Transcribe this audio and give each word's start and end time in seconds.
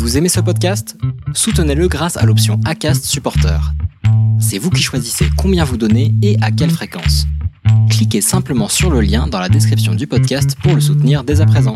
Vous 0.00 0.16
aimez 0.16 0.30
ce 0.30 0.40
podcast? 0.40 0.96
Soutenez-le 1.34 1.86
grâce 1.86 2.16
à 2.16 2.24
l'option 2.24 2.58
ACAST 2.64 3.04
Supporter. 3.04 3.60
C'est 4.40 4.56
vous 4.56 4.70
qui 4.70 4.80
choisissez 4.80 5.26
combien 5.36 5.62
vous 5.62 5.76
donnez 5.76 6.14
et 6.22 6.38
à 6.40 6.50
quelle 6.50 6.70
fréquence. 6.70 7.26
Cliquez 7.90 8.22
simplement 8.22 8.68
sur 8.68 8.88
le 8.88 9.02
lien 9.02 9.26
dans 9.26 9.38
la 9.38 9.50
description 9.50 9.94
du 9.94 10.06
podcast 10.06 10.56
pour 10.62 10.74
le 10.74 10.80
soutenir 10.80 11.22
dès 11.22 11.42
à 11.42 11.46
présent. 11.46 11.74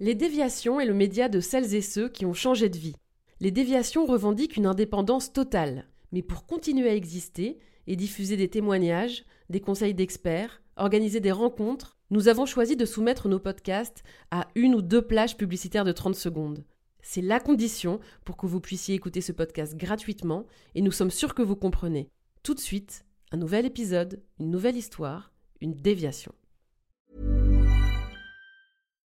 Les 0.00 0.14
déviations 0.14 0.80
est 0.80 0.86
le 0.86 0.94
média 0.94 1.28
de 1.28 1.40
celles 1.40 1.74
et 1.74 1.82
ceux 1.82 2.08
qui 2.08 2.24
ont 2.24 2.32
changé 2.32 2.70
de 2.70 2.78
vie. 2.78 2.96
Les 3.40 3.50
déviations 3.50 4.06
revendiquent 4.06 4.56
une 4.56 4.66
indépendance 4.66 5.30
totale, 5.30 5.84
mais 6.10 6.22
pour 6.22 6.46
continuer 6.46 6.88
à 6.88 6.94
exister 6.94 7.58
et 7.86 7.96
diffuser 7.96 8.38
des 8.38 8.48
témoignages, 8.48 9.24
des 9.50 9.60
conseils 9.60 9.92
d'experts, 9.92 10.62
organiser 10.76 11.20
des 11.20 11.32
rencontres, 11.32 11.98
nous 12.12 12.28
avons 12.28 12.44
choisi 12.44 12.76
de 12.76 12.84
soumettre 12.84 13.26
nos 13.26 13.38
podcasts 13.38 14.04
à 14.30 14.46
une 14.54 14.74
ou 14.74 14.82
deux 14.82 15.00
plages 15.00 15.38
publicitaires 15.38 15.86
de 15.86 15.92
30 15.92 16.14
secondes. 16.14 16.62
C'est 17.00 17.22
la 17.22 17.40
condition 17.40 18.00
pour 18.26 18.36
que 18.36 18.44
vous 18.46 18.60
puissiez 18.60 18.94
écouter 18.94 19.22
ce 19.22 19.32
podcast 19.32 19.74
gratuitement 19.76 20.44
et 20.74 20.82
nous 20.82 20.92
sommes 20.92 21.10
sûrs 21.10 21.34
que 21.34 21.40
vous 21.40 21.56
comprenez. 21.56 22.10
Tout 22.42 22.52
de 22.52 22.60
suite, 22.60 23.06
un 23.32 23.38
nouvel 23.38 23.64
épisode, 23.64 24.22
une 24.38 24.50
nouvelle 24.50 24.76
histoire, 24.76 25.32
une 25.62 25.72
déviation. 25.72 26.34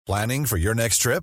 Planning 0.06 0.46
for 0.46 0.56
your 0.56 0.74
next 0.74 1.02
trip? 1.02 1.22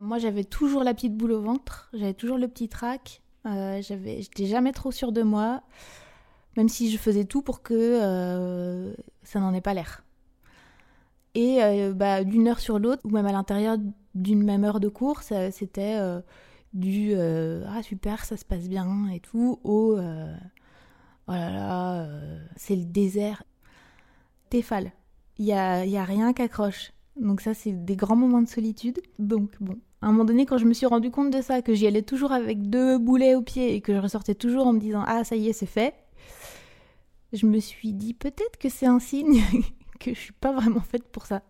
Moi, 0.00 0.18
j'avais 0.18 0.44
toujours 0.44 0.84
la 0.84 0.92
petite 0.94 1.16
boule 1.16 1.32
au 1.32 1.40
ventre, 1.40 1.88
j'avais 1.94 2.14
toujours 2.14 2.38
le 2.38 2.48
petit 2.48 2.68
trac. 2.68 3.22
Euh, 3.46 3.80
j'avais, 3.82 4.22
j'étais 4.22 4.46
jamais 4.46 4.72
trop 4.72 4.90
sûre 4.90 5.12
de 5.12 5.22
moi, 5.22 5.62
même 6.56 6.68
si 6.68 6.90
je 6.90 6.98
faisais 6.98 7.24
tout 7.24 7.42
pour 7.42 7.62
que 7.62 7.74
euh, 7.74 8.94
ça 9.22 9.40
n'en 9.40 9.54
ait 9.54 9.60
pas 9.60 9.74
l'air. 9.74 10.04
Et 11.34 11.62
euh, 11.62 11.92
bah, 11.92 12.24
d'une 12.24 12.48
heure 12.48 12.60
sur 12.60 12.78
l'autre, 12.78 13.02
ou 13.04 13.10
même 13.10 13.26
à 13.26 13.32
l'intérieur 13.32 13.76
d'une 14.14 14.42
même 14.44 14.64
heure 14.64 14.80
de 14.80 14.88
course, 14.88 15.32
c'était 15.50 15.98
du 16.72 17.14
ah 17.16 17.82
super, 17.82 18.24
ça 18.24 18.36
se 18.36 18.44
passe 18.44 18.68
bien 18.68 19.08
et 19.08 19.20
tout, 19.20 19.60
au 19.64 19.96
oh 19.96 21.32
là 21.32 21.50
là, 21.50 22.08
c'est 22.56 22.76
le 22.76 22.84
désert. 22.84 23.42
Téfal. 24.50 24.92
Il 25.38 25.46
y 25.46 25.52
a, 25.52 25.84
y 25.84 25.96
a 25.96 26.04
rien 26.04 26.32
qu'accroche. 26.32 26.93
Donc 27.16 27.40
ça, 27.40 27.54
c'est 27.54 27.72
des 27.72 27.96
grands 27.96 28.16
moments 28.16 28.42
de 28.42 28.48
solitude. 28.48 29.00
Donc 29.18 29.50
bon, 29.60 29.76
à 30.02 30.08
un 30.08 30.12
moment 30.12 30.24
donné, 30.24 30.46
quand 30.46 30.58
je 30.58 30.66
me 30.66 30.74
suis 30.74 30.86
rendu 30.86 31.10
compte 31.10 31.30
de 31.30 31.40
ça, 31.40 31.62
que 31.62 31.74
j'y 31.74 31.86
allais 31.86 32.02
toujours 32.02 32.32
avec 32.32 32.68
deux 32.68 32.98
boulets 32.98 33.34
au 33.34 33.42
pied 33.42 33.74
et 33.74 33.80
que 33.80 33.94
je 33.94 33.98
ressortais 33.98 34.34
toujours 34.34 34.66
en 34.66 34.72
me 34.72 34.80
disant 34.80 35.04
Ah, 35.06 35.24
ça 35.24 35.36
y 35.36 35.48
est, 35.48 35.52
c'est 35.52 35.66
fait, 35.66 35.94
je 37.32 37.46
me 37.46 37.58
suis 37.58 37.92
dit 37.92 38.14
peut-être 38.14 38.58
que 38.58 38.68
c'est 38.68 38.86
un 38.86 38.98
signe 38.98 39.42
que 40.00 40.14
je 40.14 40.18
suis 40.18 40.32
pas 40.32 40.52
vraiment 40.52 40.80
faite 40.80 41.08
pour 41.08 41.26
ça. 41.26 41.42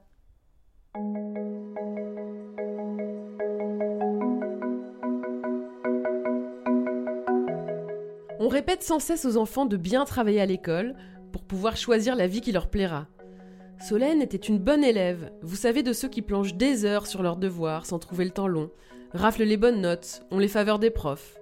On 8.41 8.49
répète 8.49 8.83
sans 8.83 8.99
cesse 8.99 9.25
aux 9.25 9.37
enfants 9.37 9.65
de 9.67 9.77
bien 9.77 10.05
travailler 10.05 10.41
à 10.41 10.47
l'école 10.47 10.95
pour 11.33 11.45
pouvoir 11.45 11.77
choisir 11.77 12.15
la 12.15 12.27
vie 12.27 12.41
qui 12.41 12.53
leur 12.53 12.69
plaira. 12.69 13.07
Solène 13.81 14.23
était 14.23 14.37
une 14.37 14.59
bonne 14.59 14.85
élève, 14.85 15.31
vous 15.43 15.57
savez 15.57 15.83
de 15.83 15.93
ceux 15.93 16.09
qui 16.09 16.23
plongent 16.23 16.55
des 16.55 16.85
heures 16.85 17.07
sur 17.07 17.23
leurs 17.23 17.37
devoirs 17.37 17.87
sans 17.87 17.99
trouver 17.99 18.25
le 18.25 18.31
temps 18.31 18.47
long, 18.47 18.71
raflent 19.13 19.43
les 19.43 19.57
bonnes 19.57 19.81
notes, 19.81 20.23
ont 20.31 20.39
les 20.39 20.49
faveurs 20.49 20.79
des 20.79 20.91
profs. 20.91 21.39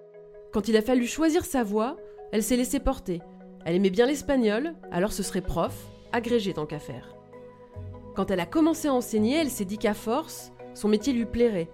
Quand 0.53 0.67
il 0.69 0.77
a 0.77 0.83
fallu 0.83 1.07
choisir 1.07 1.45
sa 1.45 1.63
voie, 1.63 1.97
elle 2.33 2.43
s'est 2.43 2.57
laissée 2.57 2.81
porter. 2.81 3.21
Elle 3.65 3.77
aimait 3.77 3.91
bien 3.91 4.07
l'espagnol, 4.07 4.75
alors 4.91 5.13
ce 5.13 5.23
serait 5.23 5.41
prof, 5.41 5.75
agrégé 6.11 6.53
tant 6.53 6.67
qu'à 6.67 6.81
faire. 6.81 7.15
Quand 8.17 8.31
elle 8.31 8.41
a 8.41 8.47
commencé 8.47 8.89
à 8.89 8.95
enseigner, 8.95 9.37
elle 9.37 9.51
s'est 9.51 9.65
dit 9.65 9.79
qu'à 9.79 9.95
force, 9.95 10.53
son 10.75 10.89
métier 10.89 11.13
lui 11.13 11.27
plairait. 11.27 11.71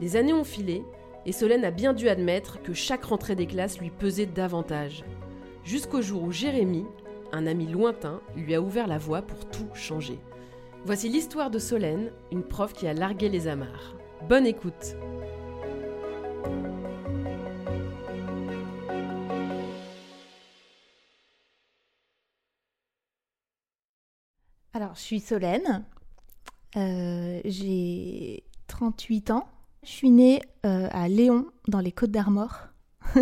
Les 0.00 0.16
années 0.16 0.32
ont 0.32 0.44
filé, 0.44 0.84
et 1.26 1.32
Solène 1.32 1.64
a 1.64 1.70
bien 1.70 1.92
dû 1.94 2.08
admettre 2.08 2.62
que 2.62 2.74
chaque 2.74 3.04
rentrée 3.04 3.34
des 3.34 3.46
classes 3.46 3.78
lui 3.78 3.90
pesait 3.90 4.26
davantage. 4.26 5.04
Jusqu'au 5.64 6.00
jour 6.00 6.22
où 6.22 6.32
Jérémy, 6.32 6.86
un 7.32 7.46
ami 7.46 7.66
lointain 7.66 8.20
lui 8.36 8.54
a 8.54 8.60
ouvert 8.60 8.86
la 8.86 8.98
voie 8.98 9.22
pour 9.22 9.48
tout 9.48 9.68
changer. 9.74 10.18
Voici 10.84 11.08
l'histoire 11.08 11.50
de 11.50 11.58
Solène, 11.58 12.10
une 12.32 12.42
prof 12.42 12.72
qui 12.72 12.86
a 12.86 12.94
largué 12.94 13.28
les 13.28 13.48
amarres. 13.48 13.96
Bonne 14.28 14.46
écoute 14.46 14.96
Alors, 24.72 24.94
je 24.94 25.00
suis 25.00 25.20
Solène, 25.20 25.84
euh, 26.76 27.40
j'ai 27.44 28.44
38 28.68 29.30
ans, 29.32 29.48
je 29.82 29.88
suis 29.90 30.10
née 30.10 30.40
euh, 30.64 30.88
à 30.92 31.08
Léon, 31.08 31.46
dans 31.66 31.80
les 31.80 31.92
Côtes 31.92 32.12
d'Armor, 32.12 32.68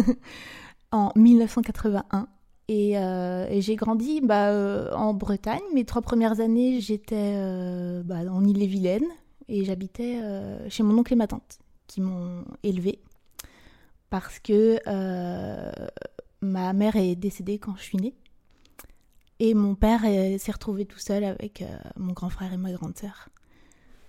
en 0.93 1.11
1981. 1.17 2.29
Euh, 2.71 3.47
et, 3.49 3.63
j'ai 3.63 3.77
grandi 3.77 4.21
bah, 4.21 4.51
euh, 4.51 4.93
en 4.93 5.15
Bretagne. 5.15 5.63
Mes 5.75 5.85
trois 5.85 6.03
premières 6.03 6.41
années, 6.41 6.81
j'étais 6.81 7.35
euh, 7.37 8.03
bah, 8.03 8.21
en 8.31 8.45
Ille-et-Vilaine 8.45 9.07
et 9.49 9.65
j'habitais 9.65 10.21
chez 10.69 10.83
mon 10.83 10.99
oncle 10.99 11.15
et 11.15 11.17
ma 11.17 11.27
tante 11.27 11.59
qui 11.87 12.03
m'ont 12.03 12.45
élevée 12.63 13.01
parce 14.11 14.39
que 14.41 14.79
ma 16.43 16.73
mère 16.75 16.97
est 16.97 17.17
décédée 17.17 17.59
quand 17.59 17.75
je 17.77 17.83
suis 17.83 17.97
née 17.97 18.15
et 19.39 19.55
mon 19.55 19.75
père 19.75 20.03
s'est 20.03 20.53
retrouvé 20.53 20.85
tout 20.85 20.99
seul 20.99 21.25
avec 21.25 21.65
mon 21.97 22.13
grand 22.13 22.29
frère 22.29 22.53
et 22.53 22.59
ma 22.59 22.73
grande 22.73 22.99
sœur. 22.99 23.31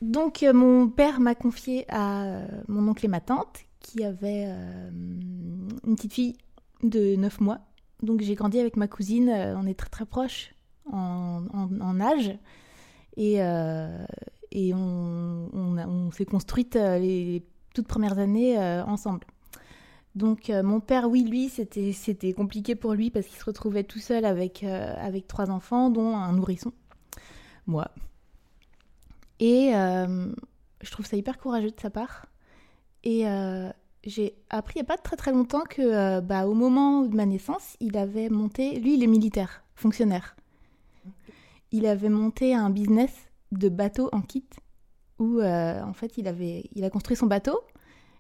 Donc 0.02 0.44
mon 0.54 0.90
père 0.90 1.22
m'a 1.22 1.36
confié 1.36 1.86
à 1.88 2.42
mon 2.68 2.86
oncle 2.90 3.06
et 3.06 3.10
ma 3.10 3.22
tante 3.22 3.60
qui 3.80 4.04
avaient 4.04 4.44
une 4.44 5.96
petite 5.96 6.14
fille 6.14 6.36
de 6.84 7.16
9 7.16 7.40
mois 7.40 7.62
donc 8.02 8.22
j'ai 8.22 8.36
grandi 8.36 8.60
avec 8.60 8.78
ma 8.78 8.88
cousine, 8.88 9.30
euh, 9.30 9.58
on 9.58 9.66
est 9.66 9.78
très 9.78 9.90
très 9.90 10.06
proches 10.06 10.54
en, 10.92 12.00
âge. 12.00 12.36
Et, 13.18 13.44
euh, 13.44 14.06
et 14.52 14.74
on, 14.74 15.50
on, 15.54 16.12
s'est 16.12 16.26
construite 16.26 16.76
euh, 16.76 16.98
les, 16.98 17.44
toutes 17.74 17.88
premières 17.88 18.18
années 18.18 18.58
ensemble. 18.58 19.26
Donc 20.16 20.50
mon 20.50 20.80
père, 20.80 21.10
oui, 21.10 21.24
lui, 21.24 21.50
c'était, 21.50 21.94
c'était 21.94 22.34
compliqué 22.34 22.76
pour 22.76 22.94
lui 22.94 23.12
parce 23.12 23.28
qu'il 23.28 23.38
se 23.38 23.46
retrouvait 23.46 23.84
tout 23.84 24.00
seul 24.00 24.26
avec, 24.26 24.64
avec 24.64 25.28
trois 25.28 25.52
enfants, 25.52 25.90
dont 25.90 26.16
un 26.16 26.34
nourrisson, 26.34 26.74
moi. 27.68 27.90
Et 29.40 29.72
je 29.72 30.92
trouve 30.92 31.06
ça 31.06 31.16
hyper 31.16 31.38
courageux 31.38 31.70
de 31.70 31.80
sa 31.80 31.92
part. 31.92 32.26
Et, 33.04 33.26
j'ai 34.04 34.36
appris 34.50 34.76
il 34.76 34.80
n'y 34.80 34.86
a 34.86 34.96
pas 34.96 34.98
très 34.98 35.16
très 35.16 35.32
longtemps 35.32 35.64
que 35.70 35.82
euh, 35.82 36.22
bah, 36.22 36.48
au 36.48 36.54
moment 36.54 37.04
de 37.04 37.16
ma 37.16 37.26
naissance, 37.26 37.76
il 37.80 37.98
avait 37.98 38.30
monté, 38.30 38.80
lui 38.80 38.96
il 38.96 39.04
est 39.04 39.08
militaire, 39.08 39.64
fonctionnaire. 39.76 40.36
Il 41.72 41.86
avait 41.86 42.10
monté 42.10 42.56
un 42.56 42.70
business 42.70 43.12
de 43.52 43.70
bateau 43.70 44.10
en 44.12 44.22
kit 44.22 44.46
où 45.20 45.40
euh, 45.40 45.84
en 45.84 45.94
fait 45.94 46.18
il, 46.18 46.28
avait, 46.28 46.70
il 46.74 46.84
a 46.84 46.90
construit 46.90 47.18
son 47.18 47.28
bateau 47.28 47.60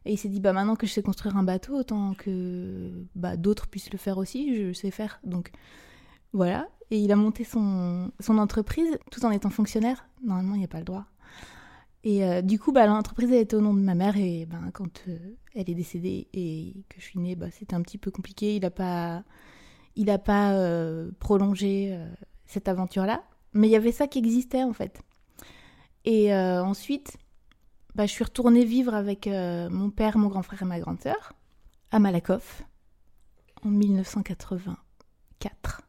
et 0.06 0.14
il 0.14 0.18
s'est 0.18 0.30
dit 0.30 0.40
bah 0.40 0.54
maintenant 0.54 0.76
que 0.76 0.86
je 0.86 0.92
sais 0.92 1.02
construire 1.02 1.38
un 1.38 1.44
bateau, 1.44 1.78
autant 1.78 2.14
que 2.14 2.92
bah, 3.16 3.38
d'autres 3.38 3.68
puissent 3.68 3.92
le 3.92 3.98
faire 3.98 4.18
aussi, 4.18 4.56
je 4.56 4.74
sais 4.74 4.92
faire. 4.92 5.20
Donc 5.24 5.52
voilà. 6.34 6.68
Et 6.92 7.00
il 7.00 7.12
a 7.12 7.16
monté 7.16 7.44
son, 7.44 8.12
son 8.20 8.38
entreprise 8.38 8.98
tout 9.12 9.24
en 9.25 9.32
étant 9.32 9.50
fonctionnaire. 9.50 10.08
Normalement, 10.24 10.56
il 10.56 10.60
n'y 10.60 10.66
a 10.66 10.70
pas 10.70 10.80
le 10.80 10.86
droit. 10.86 11.06
Et 12.04 12.24
euh, 12.24 12.42
du 12.42 12.57
coup, 12.60 12.72
bah, 12.72 12.88
l'entreprise 12.88 13.31
était 13.31 13.56
au 13.56 13.62
nom 13.62 13.74
de 13.74 13.81
ma 13.81 13.96
mère 13.96 14.16
et 14.16 14.46
ben, 14.46 14.69
quand 14.74 15.04
euh, 15.07 15.18
elle 15.54 15.69
est 15.69 15.75
décédée 15.75 16.28
et 16.34 16.86
que 16.88 17.00
je 17.00 17.06
suis 17.06 17.19
née, 17.19 17.36
bah, 17.36 17.51
c'était 17.51 17.75
un 17.75 17.81
petit 17.81 17.98
peu 17.98 18.10
compliqué. 18.12 18.56
Il 18.56 18.62
n'a 18.62 18.72
pas, 18.72 19.24
il 19.96 20.06
pas 20.24 20.54
euh, 20.54 21.12
prolongé 21.19 22.00
cette 22.46 22.69
aventure-là. 22.69 23.24
Mais 23.54 23.68
il 23.68 23.72
y 23.72 23.75
avait 23.75 23.92
ça 23.92 24.07
qui 24.07 24.19
existait 24.19 24.63
en 24.63 24.74
fait. 24.74 25.01
Et 26.06 26.34
ensuite, 26.34 27.18
bah, 27.96 28.06
je 28.06 28.12
suis 28.12 28.24
retournée 28.24 28.63
vivre 28.63 28.94
avec 28.94 29.28
mon 29.28 29.90
père, 29.90 30.18
mon 30.18 30.30
grand 30.30 30.44
frère 30.44 30.62
et 30.62 30.66
ma 30.66 30.80
grande 30.80 31.01
sœur 31.01 31.34
à 31.92 32.00
Malakoff 32.00 32.63
en 33.63 33.69
1984. 33.69 35.81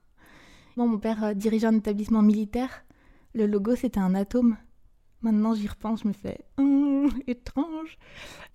Bon, 0.77 0.89
mon 0.89 0.99
père 0.99 1.37
dirigeait 1.37 1.69
un 1.69 1.77
établissement 1.77 2.23
militaire. 2.23 2.85
Le 3.35 3.47
logo, 3.47 3.77
c'était 3.77 4.01
un 4.01 4.15
atome 4.15 4.57
Maintenant, 5.23 5.55
j'y 5.55 5.69
repense, 5.69 6.03
je 6.03 6.09
me 6.09 6.13
fais 6.13 6.39
hum, 6.57 7.11
étrange. 7.27 7.99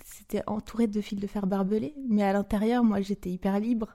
C'était 0.04 0.42
entouré 0.48 0.88
de 0.88 1.00
fils 1.02 1.20
de 1.20 1.28
fer 1.28 1.46
barbelés, 1.46 1.94
mais 2.10 2.24
à 2.24 2.34
l'intérieur, 2.34 2.84
moi, 2.84 3.02
j'étais 3.02 3.30
hyper 3.30 3.60
libre. 3.60 3.90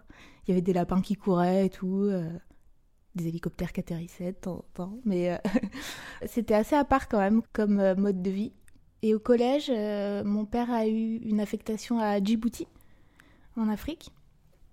Il 0.47 0.51
y 0.51 0.53
avait 0.53 0.63
des 0.63 0.73
lapins 0.73 1.01
qui 1.01 1.17
couraient 1.17 1.67
et 1.67 1.71
tout, 1.71 2.05
euh, 2.05 2.31
des 3.17 3.29
hélicoptères 3.29 3.73
qui 3.73 3.81
atterrissaient 3.81 4.33
de 4.33 4.37
temps 4.37 4.59
en 4.59 4.65
temps. 4.75 4.99
Mais 5.05 5.33
euh, 5.33 5.39
c'était 6.27 6.55
assez 6.55 6.77
à 6.77 6.85
part 6.85 7.09
quand 7.09 7.19
même 7.19 7.43
comme 7.53 7.81
euh, 7.81 7.97
mode 7.97 8.23
de 8.23 8.31
vie. 8.31 8.53
Et 9.03 9.15
au 9.15 9.19
collège, 9.19 9.71
mon 10.27 10.45
père 10.45 10.71
a 10.71 10.87
eu 10.87 11.17
une 11.17 11.41
affectation 11.41 11.99
à 11.99 12.23
Djibouti, 12.23 12.69
en 13.57 13.71
Afrique. 13.71 14.13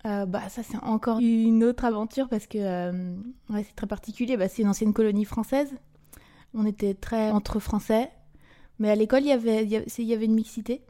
bah 0.04 0.50
ça 0.50 0.64
c'est 0.64 0.76
encore 0.84 1.20
une 1.20 1.64
autre 1.64 1.86
aventure 1.86 2.28
parce 2.28 2.46
que 2.46 2.60
c'est 2.60 3.76
très 3.78 3.88
particulier. 3.88 4.36
Bah, 4.36 4.50
c'est 4.50 4.64
une 4.64 4.68
ancienne 4.68 4.94
colonie 4.94 5.24
française 5.24 5.74
on 6.54 6.66
était 6.66 6.94
très 6.94 7.32
entre 7.32 7.60
français. 7.60 8.12
Mais 8.80 8.90
à 8.90 8.96
l'école, 8.96 9.22
il 9.22 9.28
y 9.28 9.32
avait, 9.32 9.66
y 9.66 10.14
avait 10.14 10.26
une 10.26 10.36
mixité. 10.36 10.82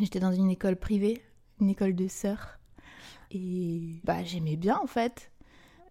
J'étais 0.00 0.20
dans 0.20 0.32
une 0.32 0.50
école 0.50 0.76
privée, 0.76 1.22
une 1.60 1.70
école 1.70 1.94
de 1.94 2.08
sœurs. 2.08 2.58
Et 3.30 4.00
bah, 4.04 4.22
j'aimais 4.24 4.56
bien 4.56 4.78
en 4.82 4.86
fait. 4.86 5.30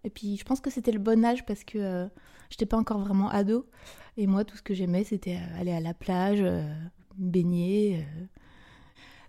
Et 0.04 0.10
puis 0.10 0.36
je 0.36 0.44
pense 0.44 0.60
que 0.60 0.70
c'était 0.70 0.92
le 0.92 0.98
bon 0.98 1.24
âge 1.24 1.44
parce 1.44 1.64
que 1.64 1.78
euh, 1.78 2.06
j'étais 2.50 2.66
pas 2.66 2.76
encore 2.76 3.00
vraiment 3.00 3.28
ado. 3.28 3.66
Et 4.16 4.26
moi, 4.26 4.44
tout 4.44 4.56
ce 4.56 4.62
que 4.62 4.72
j'aimais, 4.72 5.04
c'était 5.04 5.36
euh, 5.36 5.60
aller 5.60 5.72
à 5.72 5.80
la 5.80 5.94
plage, 5.94 6.38
euh, 6.40 6.62
baigner. 7.16 8.06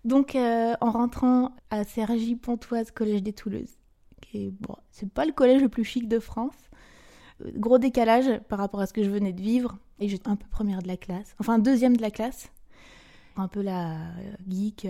Donc 0.05 0.35
en 0.35 0.91
rentrant 0.91 1.55
à 1.69 1.83
Sergi 1.83 2.35
Pontoise, 2.35 2.91
collège 2.91 3.23
des 3.23 3.33
Touleuses, 3.33 3.77
qui 4.21 4.51
bon, 4.51 4.75
c'est 4.89 5.11
pas 5.11 5.25
le 5.25 5.33
collège 5.33 5.61
le 5.61 5.67
plus 5.67 5.83
chic 5.83 6.07
de 6.07 6.19
France, 6.19 6.55
Gros 7.41 7.77
décalage 7.77 8.39
par 8.47 8.59
rapport 8.59 8.79
à 8.79 8.87
ce 8.87 8.93
que 8.93 9.03
je 9.03 9.09
venais 9.09 9.33
de 9.33 9.41
vivre. 9.41 9.77
Et 9.99 10.09
j'étais 10.09 10.29
un 10.29 10.35
peu 10.35 10.47
première 10.49 10.81
de 10.81 10.87
la 10.87 10.97
classe. 10.97 11.35
Enfin, 11.39 11.59
deuxième 11.59 11.97
de 11.97 12.01
la 12.01 12.11
classe. 12.11 12.51
Un 13.35 13.47
peu 13.47 13.61
la 13.61 13.97
geek. 14.47 14.87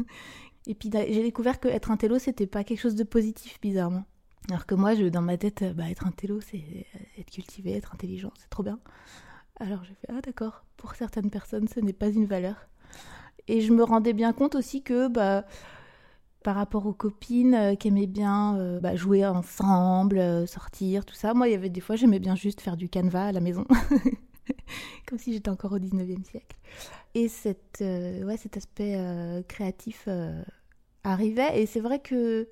et 0.66 0.74
puis 0.74 0.90
j'ai 0.92 1.22
découvert 1.22 1.60
que 1.60 1.68
être 1.68 1.90
un 1.90 1.96
télo, 1.96 2.18
c'était 2.18 2.46
pas 2.46 2.64
quelque 2.64 2.80
chose 2.80 2.94
de 2.94 3.04
positif, 3.04 3.60
bizarrement. 3.60 4.04
Alors 4.48 4.66
que 4.66 4.74
moi, 4.74 4.94
je, 4.94 5.04
dans 5.04 5.22
ma 5.22 5.36
tête, 5.36 5.64
bah, 5.74 5.88
être 5.88 6.06
un 6.06 6.10
télo, 6.10 6.40
c'est 6.40 6.86
être 7.18 7.30
cultivé, 7.30 7.72
être 7.72 7.94
intelligent, 7.94 8.32
c'est 8.36 8.50
trop 8.50 8.62
bien. 8.62 8.78
Alors 9.60 9.84
j'ai 9.84 9.94
fait, 9.94 10.08
ah 10.08 10.20
d'accord, 10.20 10.64
pour 10.76 10.94
certaines 10.94 11.30
personnes, 11.30 11.68
ce 11.68 11.80
n'est 11.80 11.92
pas 11.92 12.08
une 12.08 12.26
valeur. 12.26 12.56
Et 13.48 13.60
je 13.60 13.72
me 13.72 13.84
rendais 13.84 14.12
bien 14.12 14.32
compte 14.32 14.54
aussi 14.54 14.82
que 14.82 15.08
bah, 15.08 15.44
par 16.42 16.56
rapport 16.56 16.86
aux 16.86 16.92
copines 16.92 17.54
euh, 17.54 17.74
qui 17.74 17.88
aimaient 17.88 18.06
bien 18.06 18.56
euh, 18.56 18.80
bah, 18.80 18.96
jouer 18.96 19.24
ensemble, 19.24 20.18
euh, 20.18 20.46
sortir, 20.46 21.04
tout 21.04 21.14
ça. 21.14 21.34
Moi, 21.34 21.48
il 21.48 21.52
y 21.52 21.54
avait 21.54 21.70
des 21.70 21.80
fois, 21.80 21.96
j'aimais 21.96 22.18
bien 22.18 22.34
juste 22.34 22.60
faire 22.60 22.76
du 22.76 22.88
canevas 22.88 23.26
à 23.26 23.32
la 23.32 23.40
maison, 23.40 23.64
comme 25.06 25.18
si 25.18 25.32
j'étais 25.32 25.50
encore 25.50 25.72
au 25.72 25.78
19e 25.78 26.24
siècle. 26.24 26.56
Et 27.14 27.28
cette, 27.28 27.80
ouais, 27.80 28.36
cet 28.38 28.56
aspect 28.56 28.98
créatif 29.46 30.08
arrivait. 31.04 31.60
Et 31.60 31.66
c'est 31.66 31.80
vrai 31.80 31.98
que 31.98 32.48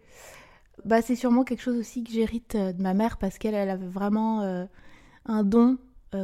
bah, 0.85 1.01
c'est 1.01 1.17
sûrement 1.17 1.45
quelque 1.45 1.63
chose 1.63 1.79
aussi 1.79 2.05
que 2.05 2.13
j'hérite 2.13 2.57
de 2.57 2.83
ma 2.83 2.93
mère, 2.93 3.17
parce 3.17 3.39
qu'elle 3.39 3.55
elle 3.55 3.71
avait 3.71 3.87
vraiment 3.87 4.67
un 5.25 5.45
don 5.45 5.79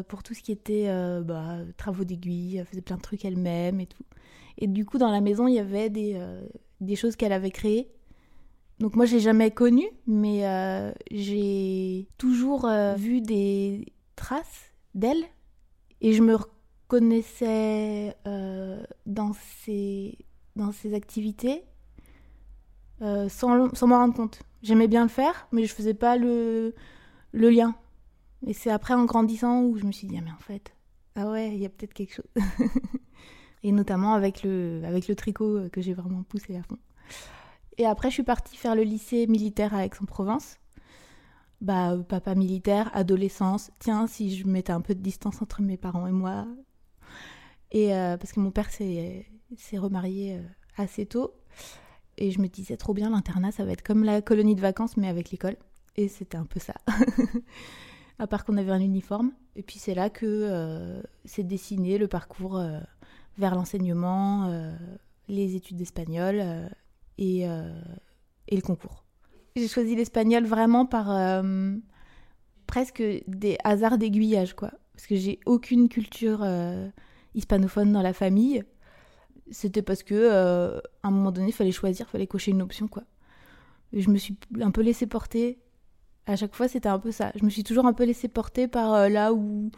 pour 0.09 0.23
tout 0.23 0.35
ce 0.35 0.43
qui 0.43 0.53
était 0.53 0.87
bah, 1.25 1.61
travaux 1.79 2.05
d'aiguille, 2.05 2.59
elle 2.59 2.67
faisait 2.67 2.83
plein 2.83 2.97
de 2.97 3.03
trucs 3.03 3.25
elle-même 3.25 3.81
et 3.81 3.87
tout. 3.87 4.05
Et 4.59 4.67
du 4.67 4.85
coup, 4.85 4.99
dans 4.99 5.11
la 5.11 5.23
maison, 5.23 5.49
il 5.49 5.55
y 5.55 5.59
avait 5.59 5.89
des 5.89 6.21
des 6.81 6.97
choses 6.97 7.17
qu'elle 7.17 7.33
avait 7.33 7.51
créées. 7.51 7.89
Donc 8.79 8.95
moi, 8.95 9.07
je 9.07 9.15
l'ai 9.15 9.21
jamais 9.21 9.51
connue, 9.51 9.89
mais 10.07 10.47
euh, 10.47 10.93
j'ai 11.11 12.09
toujours 12.19 12.67
euh, 12.67 12.95
vu 12.95 13.23
des 13.23 13.87
traces 14.17 14.73
d'elle 14.95 15.25
et 16.01 16.13
je 16.13 16.23
me 16.23 16.37
reconnaissais 16.37 18.15
euh, 18.27 18.83
dans 19.07 19.33
ses 19.65 20.19
dans 20.57 20.73
ses 20.73 20.95
activités 20.95 21.65
sans 23.01 23.75
sans 23.75 23.87
m'en 23.87 23.99
rendre 23.99 24.15
compte. 24.15 24.41
J'aimais 24.63 24.89
bien 24.89 25.03
le 25.03 25.11
faire, 25.11 25.49
mais 25.53 25.65
je 25.65 25.75
faisais 25.75 25.95
pas 25.95 26.17
le 26.17 26.75
le 27.33 27.51
lien. 27.51 27.75
Et 28.47 28.53
c'est 28.53 28.71
après 28.71 28.95
en 28.95 29.05
grandissant 29.05 29.63
où 29.63 29.77
je 29.77 29.85
me 29.85 29.93
suis 29.93 30.07
dit 30.07 30.17
ah 30.19 30.23
mais 30.25 30.31
en 30.31 30.41
fait 30.41 30.73
ah 31.15 31.31
ouais 31.31 31.55
il 31.55 31.61
y 31.61 31.67
a 31.67 31.69
peut-être 31.69 31.95
quelque 31.95 32.15
chose. 32.15 32.31
et 33.63 33.73
notamment 33.73 34.15
avec 34.15 34.43
le, 34.43 34.83
avec 34.85 35.09
le 35.09 35.15
tricot 35.15 35.57
euh, 35.57 35.69
que 35.69 35.81
j'ai 35.81 35.95
vraiment 35.95 36.23
poussé 36.23 36.57
à 36.57 36.63
fond. 36.63 36.79
Et 37.79 37.87
après, 37.87 38.09
je 38.09 38.15
suis 38.15 38.23
partie 38.23 38.57
faire 38.57 38.75
le 38.75 38.83
lycée 38.83 39.27
militaire 39.27 39.75
à 39.75 39.85
Aix-en-Provence. 39.85 40.57
Bah, 41.61 41.93
euh, 41.93 42.03
papa 42.03 42.35
militaire, 42.35 42.91
adolescence. 42.95 43.71
Tiens, 43.79 44.07
si 44.07 44.35
je 44.37 44.47
mettais 44.47 44.73
un 44.73 44.81
peu 44.81 44.95
de 44.95 45.01
distance 45.01 45.43
entre 45.43 45.63
mes 45.63 45.77
parents 45.77 46.07
et 46.07 46.13
moi. 46.13 46.47
Et 47.73 47.95
euh, 47.95 48.17
parce 48.17 48.33
que 48.33 48.41
mon 48.41 48.51
père 48.51 48.71
s'est 48.71 49.27
remarié 49.75 50.41
assez 50.77 51.07
tôt. 51.07 51.35
Et 52.19 52.31
je 52.31 52.41
me 52.41 52.49
disais 52.49 52.77
trop 52.77 52.95
bien, 52.95 53.11
l'internat, 53.11 53.53
ça 53.53 53.65
va 53.65 53.73
être 53.73 53.83
comme 53.83 54.05
la 54.05 54.23
colonie 54.23 54.55
de 54.55 54.61
vacances, 54.61 54.97
mais 54.97 55.09
avec 55.09 55.31
l'école. 55.31 55.57
Et 55.97 56.09
c'était 56.09 56.39
un 56.39 56.47
peu 56.47 56.61
ça. 56.61 56.75
à 58.19 58.27
part 58.27 58.45
qu'on 58.45 58.57
avait 58.57 58.73
un 58.73 58.81
uniforme. 58.81 59.33
Et 59.55 59.63
puis 59.63 59.79
c'est 59.79 59.95
là 59.95 60.09
que 60.09 61.03
s'est 61.27 61.43
dessiné 61.43 61.99
le 61.99 62.09
parcours 62.09 62.59
vers 63.39 63.55
l'enseignement, 63.55 64.47
euh, 64.47 64.75
les 65.29 65.57
études 65.57 65.77
d'espagnol 65.77 66.39
euh, 66.41 66.69
et, 67.19 67.49
euh, 67.49 67.73
et, 68.49 68.57
le 68.57 68.63
concours. 68.63 69.05
J'ai 69.55 69.69
choisi 69.69 69.97
l'espagnol 69.97 70.45
vraiment 70.45 70.87
par 70.87 71.43
presque 72.67 73.03
des 73.27 73.57
hasards 73.65 73.97
d'aiguillage, 73.97 74.55
quoi. 74.55 74.71
Parce 74.93 75.07
que 75.07 75.17
j'ai 75.17 75.41
aucune 75.47 75.89
culture 75.89 76.47
hispanophone 77.35 77.91
dans 77.91 78.03
la 78.03 78.13
famille. 78.13 78.65
C'était 79.51 79.81
parce 79.81 80.03
que 80.03 80.79
à 81.03 81.09
un 81.09 81.11
moment 81.11 81.33
donné, 81.33 81.49
il 81.49 81.53
fallait 81.55 81.73
choisir, 81.73 82.05
il 82.07 82.11
fallait 82.11 82.27
cocher 82.27 82.51
une 82.51 82.61
option, 82.61 82.87
quoi. 82.87 83.05
Je 83.95 84.11
me 84.11 84.19
suis 84.19 84.37
un 84.61 84.71
peu 84.71 84.83
laissée 84.83 85.07
porter. 85.07 85.59
À 86.27 86.37
chaque 86.37 86.55
fois, 86.55 86.69
c'était 86.69 86.91
un 86.91 86.99
peu 86.99 87.11
ça. 87.11 87.33
Je 87.35 87.43
me 87.43 87.49
suis 87.49 87.65
toujours 87.65 87.87
un 87.87 87.95
peu 87.95 88.05
laissée 88.05 88.29
porter 88.29 88.69
par 88.69 89.09
là 89.09 89.33
où, 89.33 89.71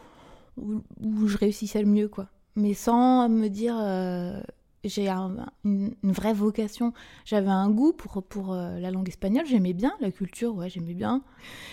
où, 0.57 0.83
où, 1.01 1.29
je 1.29 1.39
réussissais 1.39 1.83
le 1.83 1.89
mieux, 1.89 2.09
quoi 2.09 2.29
mais 2.59 2.75
sans 2.75 3.29
me 3.29 3.49
dire 3.49 3.77
euh, 3.79 4.41
j'ai 4.85 5.09
une, 5.09 5.95
vraie 6.03 6.35
vocation. 6.35 6.93
J'avais 7.25 7.51
un 7.51 7.71
goût 7.71 7.93
pour, 7.93 8.23
pour 8.23 8.53
euh, 8.53 8.79
la 8.79 8.91
langue 8.91 9.09
espagnole, 9.09 9.47
j'aimais 9.47 9.73
bien 9.73 9.95
la 10.01 10.11
culture, 10.11 10.55
ouais, 10.55 10.69
j'aimais 10.69 10.95
bien. 10.95 11.23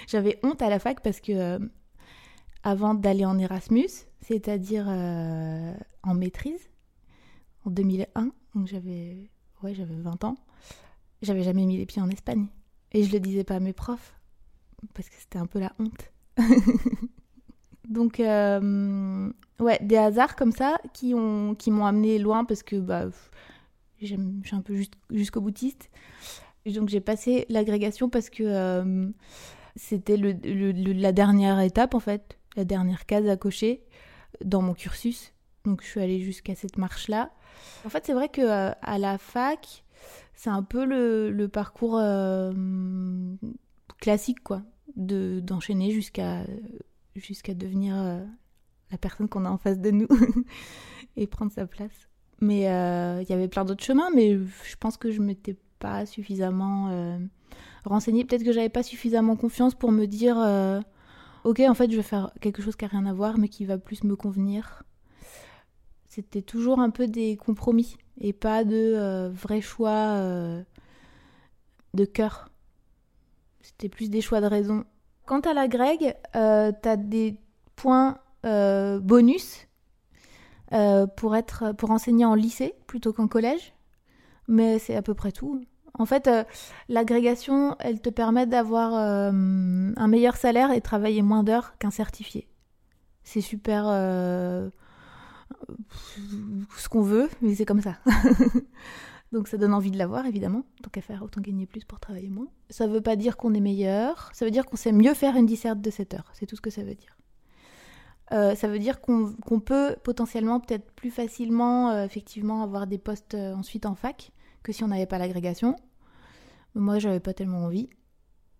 J'avais 0.07 0.39
honte 0.43 0.61
à 0.61 0.69
la 0.69 0.79
fac 0.79 1.01
parce 1.01 1.19
que 1.19 1.31
euh, 1.31 1.59
avant 2.63 2.93
d'aller 2.93 3.25
en 3.25 3.37
Erasmus, 3.37 3.89
c'est-à-dire 4.21 4.87
en 4.87 6.13
maîtrise, 6.13 6.69
en 7.65 7.71
2001, 7.71 8.31
donc 8.55 8.67
j'avais 8.67 9.29
ouais, 9.61 9.75
j'avais 9.75 9.95
20 9.95 10.23
ans, 10.23 10.37
j'avais 11.21 11.43
jamais 11.43 11.65
mis 11.65 11.77
les 11.77 11.85
pieds 11.85 12.01
en 12.01 12.09
Espagne. 12.09 12.47
Et 12.91 13.03
je 13.03 13.11
le 13.11 13.19
disais 13.19 13.43
pas 13.43 13.55
à 13.55 13.59
mes 13.59 13.73
profs 13.73 14.15
parce 14.93 15.09
que 15.09 15.15
c'était 15.19 15.39
un 15.39 15.47
peu 15.47 15.59
la 15.59 15.73
honte. 15.79 16.11
Donc, 17.89 18.19
euh, 18.19 19.29
ouais, 19.59 19.79
des 19.81 19.97
hasards 19.97 20.35
comme 20.35 20.51
ça 20.51 20.77
qui 20.93 21.13
m'ont 21.13 21.55
qui 21.55 21.71
amené 21.71 22.19
loin 22.19 22.45
parce 22.45 22.63
que 22.63 22.77
bah, 22.77 23.07
je 24.01 24.05
suis 24.07 24.55
un 24.55 24.61
peu 24.61 24.81
jusqu'au 25.11 25.41
boutiste. 25.41 25.89
donc, 26.65 26.89
j'ai 26.89 27.01
passé 27.01 27.45
l'agrégation 27.49 28.09
parce 28.09 28.29
que 28.29 28.43
euh, 28.43 29.07
c'était 29.75 30.17
le, 30.17 30.33
la 30.93 31.11
dernière 31.11 31.59
étape, 31.59 31.95
en 31.95 31.99
fait, 31.99 32.37
la 32.55 32.65
dernière 32.65 33.05
case 33.05 33.27
à 33.27 33.37
cocher 33.37 33.83
dans 34.43 34.61
mon 34.61 34.73
cursus. 34.73 35.33
Donc, 35.65 35.81
je 35.81 35.87
suis 35.87 36.01
allée 36.01 36.19
jusqu'à 36.21 36.55
cette 36.55 36.77
marche-là. 36.77 37.31
En 37.85 37.89
fait, 37.89 38.05
c'est 38.05 38.13
vrai 38.13 38.29
que 38.29 38.41
euh, 38.41 38.71
à 38.81 38.97
la 38.97 39.17
fac, 39.17 39.83
c'est 40.35 40.49
un 40.49 40.63
peu 40.63 40.85
le, 40.85 41.31
le 41.31 41.47
parcours 41.47 42.01
classique, 43.99 44.43
quoi, 44.43 44.61
d'enchaîner 44.95 45.91
jusqu'à 45.91 46.43
jusqu'à 47.15 47.53
devenir 47.53 47.95
euh, 47.97 48.23
la 48.91 48.97
personne 48.97 49.27
qu'on 49.27 49.45
a 49.45 49.49
en 49.49 49.57
face 49.57 49.79
de 49.79 49.91
nous 49.91 50.07
et 51.17 51.27
prendre 51.27 51.51
sa 51.51 51.65
place. 51.65 52.09
Mais 52.41 52.69
euh, 52.69 53.21
il 53.21 53.29
y 53.29 53.33
avait 53.33 53.47
plein 53.47 53.65
d'autres 53.65 53.83
chemins, 53.83 54.09
mais 54.13 54.37
je 54.37 54.75
pense 54.79 54.97
que 54.97 55.11
je 55.11 55.21
m'étais 55.21 55.55
pas 55.79 56.05
suffisamment 56.05 56.89
euh, 56.89 57.17
renseignée. 57.85 58.25
Peut-être 58.25 58.43
que 58.43 58.51
j'avais 58.51 58.69
pas 58.69 58.83
suffisamment 58.83 59.35
confiance 59.35 59.73
pour 59.73 59.91
me 59.91 60.05
dire 60.05 60.35
ok, 61.45 61.61
en 61.61 61.73
fait, 61.73 61.89
je 61.89 61.95
vais 61.95 62.03
faire 62.03 62.31
quelque 62.41 62.61
chose 62.61 62.75
qui 62.75 62.85
a 62.85 62.89
rien 62.89 63.05
à 63.05 63.13
voir, 63.13 63.37
mais 63.37 63.47
qui 63.47 63.65
va 63.65 63.77
plus 63.77 64.03
me 64.03 64.15
convenir. 64.15 64.83
C'était 66.07 66.41
toujours 66.41 66.79
un 66.79 66.89
peu 66.89 67.07
des 67.07 67.37
compromis 67.37 67.97
et 68.19 68.33
pas 68.33 68.63
de 68.65 69.29
vrais 69.33 69.61
choix 69.61 70.19
de 71.93 72.05
cœur. 72.05 72.49
C'était 73.61 73.89
plus 73.89 74.09
des 74.09 74.21
choix 74.21 74.41
de 74.41 74.47
raison 74.47 74.85
Quant 75.25 75.39
à 75.39 75.53
la 75.53 75.67
Greg, 75.67 76.15
euh, 76.35 76.71
tu 76.81 76.89
as 76.89 76.97
des 76.97 77.37
points 77.75 78.19
euh, 78.45 78.99
bonus 78.99 79.67
euh, 80.71 81.07
pour, 81.07 81.35
être, 81.35 81.71
pour 81.73 81.89
enseigner 81.91 82.25
en 82.25 82.35
lycée 82.35 82.75
plutôt 82.85 83.11
qu'en 83.11 83.27
collège, 83.27 83.73
mais 84.47 84.77
c'est 84.77 84.95
à 84.95 85.01
peu 85.01 85.15
près 85.15 85.31
tout. 85.31 85.61
En 85.97 86.05
fait, 86.05 86.29
l'agrégation, 86.89 87.75
elle 87.79 88.01
te 88.01 88.09
permet 88.09 88.45
d'avoir 88.45 88.93
un 88.93 90.07
meilleur 90.07 90.35
salaire 90.35 90.71
et 90.71 90.81
travailler 90.81 91.21
moins 91.21 91.41
d'heures 91.41 91.77
qu'un 91.77 91.89
certifié. 91.89 92.49
C'est 93.23 93.39
super 93.39 93.85
ce 93.85 94.69
qu'on 96.89 97.01
veut, 97.01 97.29
mais 97.41 97.55
c'est 97.55 97.63
comme 97.63 97.81
ça. 97.81 97.95
Donc 99.35 99.49
ça 99.49 99.57
donne 99.57 99.73
envie 99.73 99.91
de 99.91 99.97
l'avoir, 99.97 100.25
évidemment. 100.25 100.63
Tant 100.81 100.89
qu'à 100.89 101.01
faire, 101.01 101.21
autant 101.21 101.41
gagner 101.41 101.65
plus 101.65 101.83
pour 101.83 101.99
travailler 101.99 102.29
moins. 102.29 102.47
Ça 102.69 102.87
veut 102.87 103.01
pas 103.01 103.17
dire 103.17 103.35
qu'on 103.35 103.53
est 103.53 103.59
meilleur, 103.59 104.29
ça 104.33 104.45
veut 104.45 104.51
dire 104.51 104.65
qu'on 104.65 104.77
sait 104.77 104.93
mieux 104.93 105.13
faire 105.13 105.35
une 105.35 105.45
disserte 105.45 105.81
de 105.81 105.89
7 105.89 106.13
heures. 106.13 106.31
C'est 106.31 106.45
tout 106.45 106.55
ce 106.55 106.61
que 106.61 106.69
ça 106.69 106.83
veut 106.83 106.95
dire. 106.95 107.17
Euh, 108.31 108.55
ça 108.55 108.69
veut 108.69 108.79
dire 108.79 109.01
qu'on 109.01 109.59
peut 109.59 109.97
potentiellement, 110.05 110.61
peut-être 110.61 110.89
plus 110.93 111.11
facilement, 111.11 111.89
euh, 111.89 112.05
effectivement, 112.05 112.63
avoir 112.63 112.87
des 112.87 112.97
postes 112.97 113.33
euh, 113.33 113.53
ensuite 113.53 113.85
en 113.85 113.93
fac 113.93 114.31
que 114.63 114.71
si 114.71 114.85
on 114.85 114.87
n'avait 114.87 115.05
pas 115.05 115.17
l'agrégation. 115.17 115.75
Moi, 116.73 116.97
j'avais 116.99 117.19
pas 117.19 117.33
tellement 117.33 117.65
envie. 117.65 117.89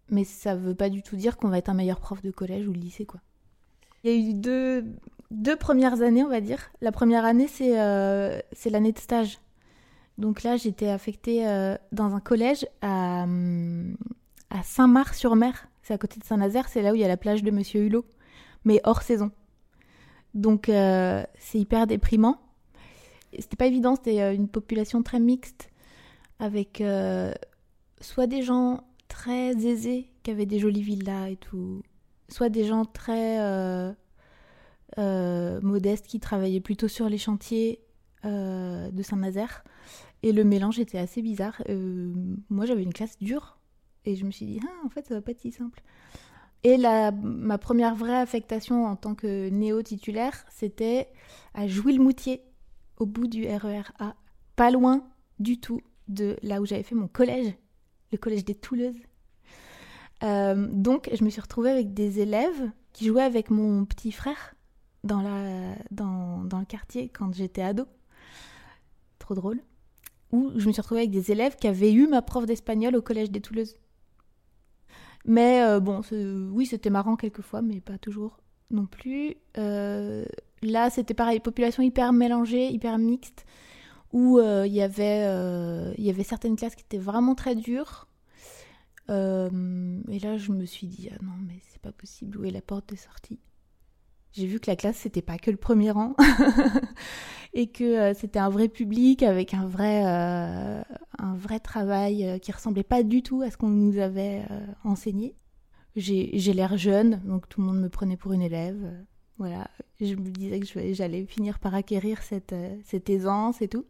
Mais 0.10 0.26
ça 0.26 0.56
veut 0.56 0.76
pas 0.76 0.90
du 0.90 1.04
tout 1.04 1.16
dire 1.16 1.38
qu'on 1.38 1.48
va 1.48 1.58
être 1.58 1.70
un 1.70 1.74
meilleur 1.74 2.02
prof 2.02 2.22
de 2.22 2.32
collège 2.32 2.68
ou 2.68 2.74
de 2.74 2.80
lycée, 2.80 3.06
quoi. 3.06 3.22
Il 4.04 4.12
y 4.12 4.14
a 4.14 4.30
eu 4.30 4.34
deux, 4.34 4.86
deux 5.32 5.56
premières 5.56 6.02
années, 6.02 6.24
on 6.24 6.30
va 6.30 6.42
dire. 6.42 6.70
La 6.82 6.92
première 6.92 7.24
année, 7.24 7.48
c'est 7.48 7.72
l'année 8.70 8.92
de 8.92 9.00
stage. 9.00 9.40
Donc 10.18 10.44
là, 10.44 10.58
j'étais 10.58 10.90
affectée 10.90 11.46
dans 11.92 12.16
un 12.16 12.20
collège 12.20 12.66
à, 12.82 13.26
Saint-Marc-sur-Mer. 14.64 15.68
C'est 15.84 15.94
à 15.94 15.98
côté 15.98 16.20
de 16.20 16.26
Saint-Nazaire, 16.26 16.68
c'est 16.70 16.82
là 16.82 16.92
où 16.92 16.96
il 16.96 17.02
y 17.02 17.04
a 17.04 17.08
la 17.08 17.18
plage 17.18 17.44
de 17.44 17.52
Monsieur 17.52 17.82
Hulot, 17.82 18.06
mais 18.64 18.82
hors 18.86 19.02
saison. 19.02 19.32
Donc 20.36 20.68
euh, 20.70 21.24
c'est 21.40 21.60
hyper 21.60 21.88
déprimant. 21.88 22.40
C'était 23.40 23.56
pas 23.56 23.66
évident, 23.66 23.96
c'était 23.96 24.22
euh, 24.22 24.34
une 24.34 24.48
population 24.48 25.02
très 25.02 25.20
mixte 25.20 25.70
avec 26.40 26.82
euh, 26.82 27.34
soit 28.02 28.28
des 28.28 28.42
gens 28.42 28.84
très 29.08 29.52
aisés 29.52 30.12
qui 30.24 30.32
avaient 30.32 30.46
des 30.46 30.60
jolies 30.60 30.82
villas 30.82 31.32
et 31.32 31.38
tout, 31.38 31.82
soit 32.30 32.50
des 32.50 32.66
gens 32.66 32.86
très 32.86 33.40
modestes 34.98 36.08
qui 36.08 36.20
travaillaient 36.20 36.60
plutôt 36.60 36.88
sur 36.88 37.10
les 37.10 37.18
chantiers 37.18 37.80
de 38.26 39.04
Saint-Nazaire. 39.04 39.64
Et 40.24 40.32
le 40.32 40.44
mélange 40.44 40.80
était 40.80 40.98
assez 40.98 41.22
bizarre. 41.22 41.62
moi 42.50 42.66
j'avais 42.66 42.84
une 42.84 42.94
classe 42.94 43.18
dure 43.20 43.58
et 44.06 44.16
je 44.16 44.26
me 44.26 44.32
suis 44.32 44.46
dit, 44.46 44.60
ah, 44.64 44.86
en 44.86 44.90
fait 44.90 45.06
ça 45.08 45.14
va 45.16 45.22
pas 45.22 45.32
être 45.32 45.42
si 45.42 45.52
simple. 45.52 45.82
Et 46.64 46.80
ma 46.80 47.60
première 47.60 47.94
vraie 47.94 48.18
affectation 48.18 48.88
en 48.88 48.96
tant 48.96 49.14
que 49.14 49.50
néo-titulaire, 49.50 50.46
c'était 50.50 51.10
à 51.54 51.68
Jouy-le-Moutier, 51.68 52.42
au 52.98 53.06
bout 53.06 53.28
du 53.28 53.46
RER 53.46 53.84
A, 54.00 54.16
pas 54.56 54.72
loin 54.72 55.08
du 55.38 55.60
tout 55.60 55.82
de 56.08 56.38
là 56.42 56.62
où 56.62 56.66
j'avais 56.66 56.82
fait 56.82 56.96
mon 56.96 57.08
collège, 57.08 57.54
le 58.12 58.18
collège 58.18 58.46
des 58.46 58.56
Touleuses. 58.56 59.00
Euh, 60.24 60.68
donc, 60.72 61.10
je 61.14 61.24
me 61.24 61.30
suis 61.30 61.42
retrouvée 61.42 61.70
avec 61.70 61.94
des 61.94 62.20
élèves 62.20 62.72
qui 62.94 63.06
jouaient 63.06 63.22
avec 63.22 63.52
mon 63.52 63.86
petit 63.86 64.12
frère 64.12 64.56
dans, 65.04 65.22
la, 65.22 65.76
dans, 65.92 66.46
dans 66.46 66.58
le 66.58 66.66
quartier 66.66 67.10
quand 67.10 67.32
j'étais 67.32 67.62
ado. 67.62 67.86
Trop 69.26 69.34
drôle. 69.34 69.60
Ou 70.32 70.52
je 70.56 70.68
me 70.68 70.72
suis 70.72 70.82
retrouvée 70.82 71.02
avec 71.02 71.10
des 71.10 71.32
élèves 71.32 71.56
qui 71.56 71.68
avaient 71.68 71.92
eu 71.92 72.08
ma 72.08 72.22
prof 72.22 72.46
d'espagnol 72.46 72.96
au 72.96 73.02
collège 73.02 73.32
des 73.32 73.42
Touleuses. 73.42 73.76
Mais 75.26 75.64
euh, 75.64 75.80
bon, 75.80 76.02
oui, 76.52 76.68
c'était 76.68 76.92
marrant 76.92 77.16
quelquefois, 77.16 77.64
mais 77.64 77.82
pas 77.82 77.98
toujours 77.98 78.38
non 78.70 78.86
plus. 78.86 79.36
Euh, 79.58 80.26
là, 80.62 80.92
c'était 80.92 81.16
pareil, 81.16 81.40
population 81.40 81.82
hyper 81.82 82.14
mélangée, 82.14 82.70
hyper 82.70 83.00
mixte, 83.00 83.48
où 84.14 84.38
euh, 84.38 84.68
il 84.68 84.74
y 84.74 84.84
avait 84.84 85.24
avait 85.24 86.24
certaines 86.24 86.56
classes 86.56 86.76
qui 86.76 86.84
étaient 86.84 87.00
vraiment 87.00 87.34
très 87.34 87.56
dures. 87.56 88.08
et 89.10 90.20
là, 90.20 90.38
je 90.38 90.52
me 90.52 90.66
suis 90.66 90.86
dit, 90.86 91.10
ah 91.12 91.18
non, 91.24 91.34
mais 91.48 91.60
c'est 91.72 91.82
pas 91.82 91.92
possible, 91.92 92.38
où 92.38 92.46
est 92.46 92.52
la 92.52 92.62
porte 92.62 92.90
de 92.90 92.96
sortie 92.96 93.40
j'ai 94.36 94.48
vu 94.48 94.60
que 94.60 94.70
la 94.70 94.76
classe 94.76 94.98
c'était 94.98 95.22
pas 95.22 95.38
que 95.38 95.52
le 95.52 95.58
premier 95.58 95.92
rang 95.92 96.16
et 97.54 97.68
que 97.68 98.14
c'était 98.14 98.40
un 98.40 98.50
vrai 98.50 98.68
public 98.68 99.24
avec 99.24 99.54
un 99.54 99.66
vrai 99.66 100.04
un 101.20 101.36
vrai 101.36 101.60
travail 101.60 102.26
euh, 102.26 102.38
qui 102.38 102.52
ressemblait 102.52 102.84
pas 102.84 103.04
du 103.04 103.22
tout 103.22 103.42
à 103.42 103.52
ce 103.52 103.58
qu'on 103.58 103.70
nous 103.70 103.98
avait 103.98 104.44
euh, 104.52 104.66
enseigné. 104.84 105.36
J'ai 105.96 106.54
l'air 106.54 106.78
jeune, 106.78 107.22
donc 107.24 107.48
tout 107.48 107.62
le 107.62 107.68
monde 107.68 107.80
me 107.80 107.90
prenait 107.90 108.18
pour 108.18 108.34
une 108.34 108.42
élève. 108.42 108.82
Euh, 108.84 109.02
voilà, 109.38 109.70
je 110.02 110.14
me 110.16 110.30
disais 110.30 110.60
que 110.60 110.94
j'allais 110.94 111.26
finir 111.26 111.60
par 111.60 111.74
acquérir 111.74 112.22
cette, 112.22 112.56
cette, 112.84 113.10
aisance 113.10 113.62
et 113.62 113.68
tout. 113.68 113.86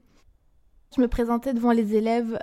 Je 0.96 1.02
me 1.02 1.08
présentais 1.08 1.54
devant 1.54 1.72
les 1.72 1.96
élèves 1.96 2.40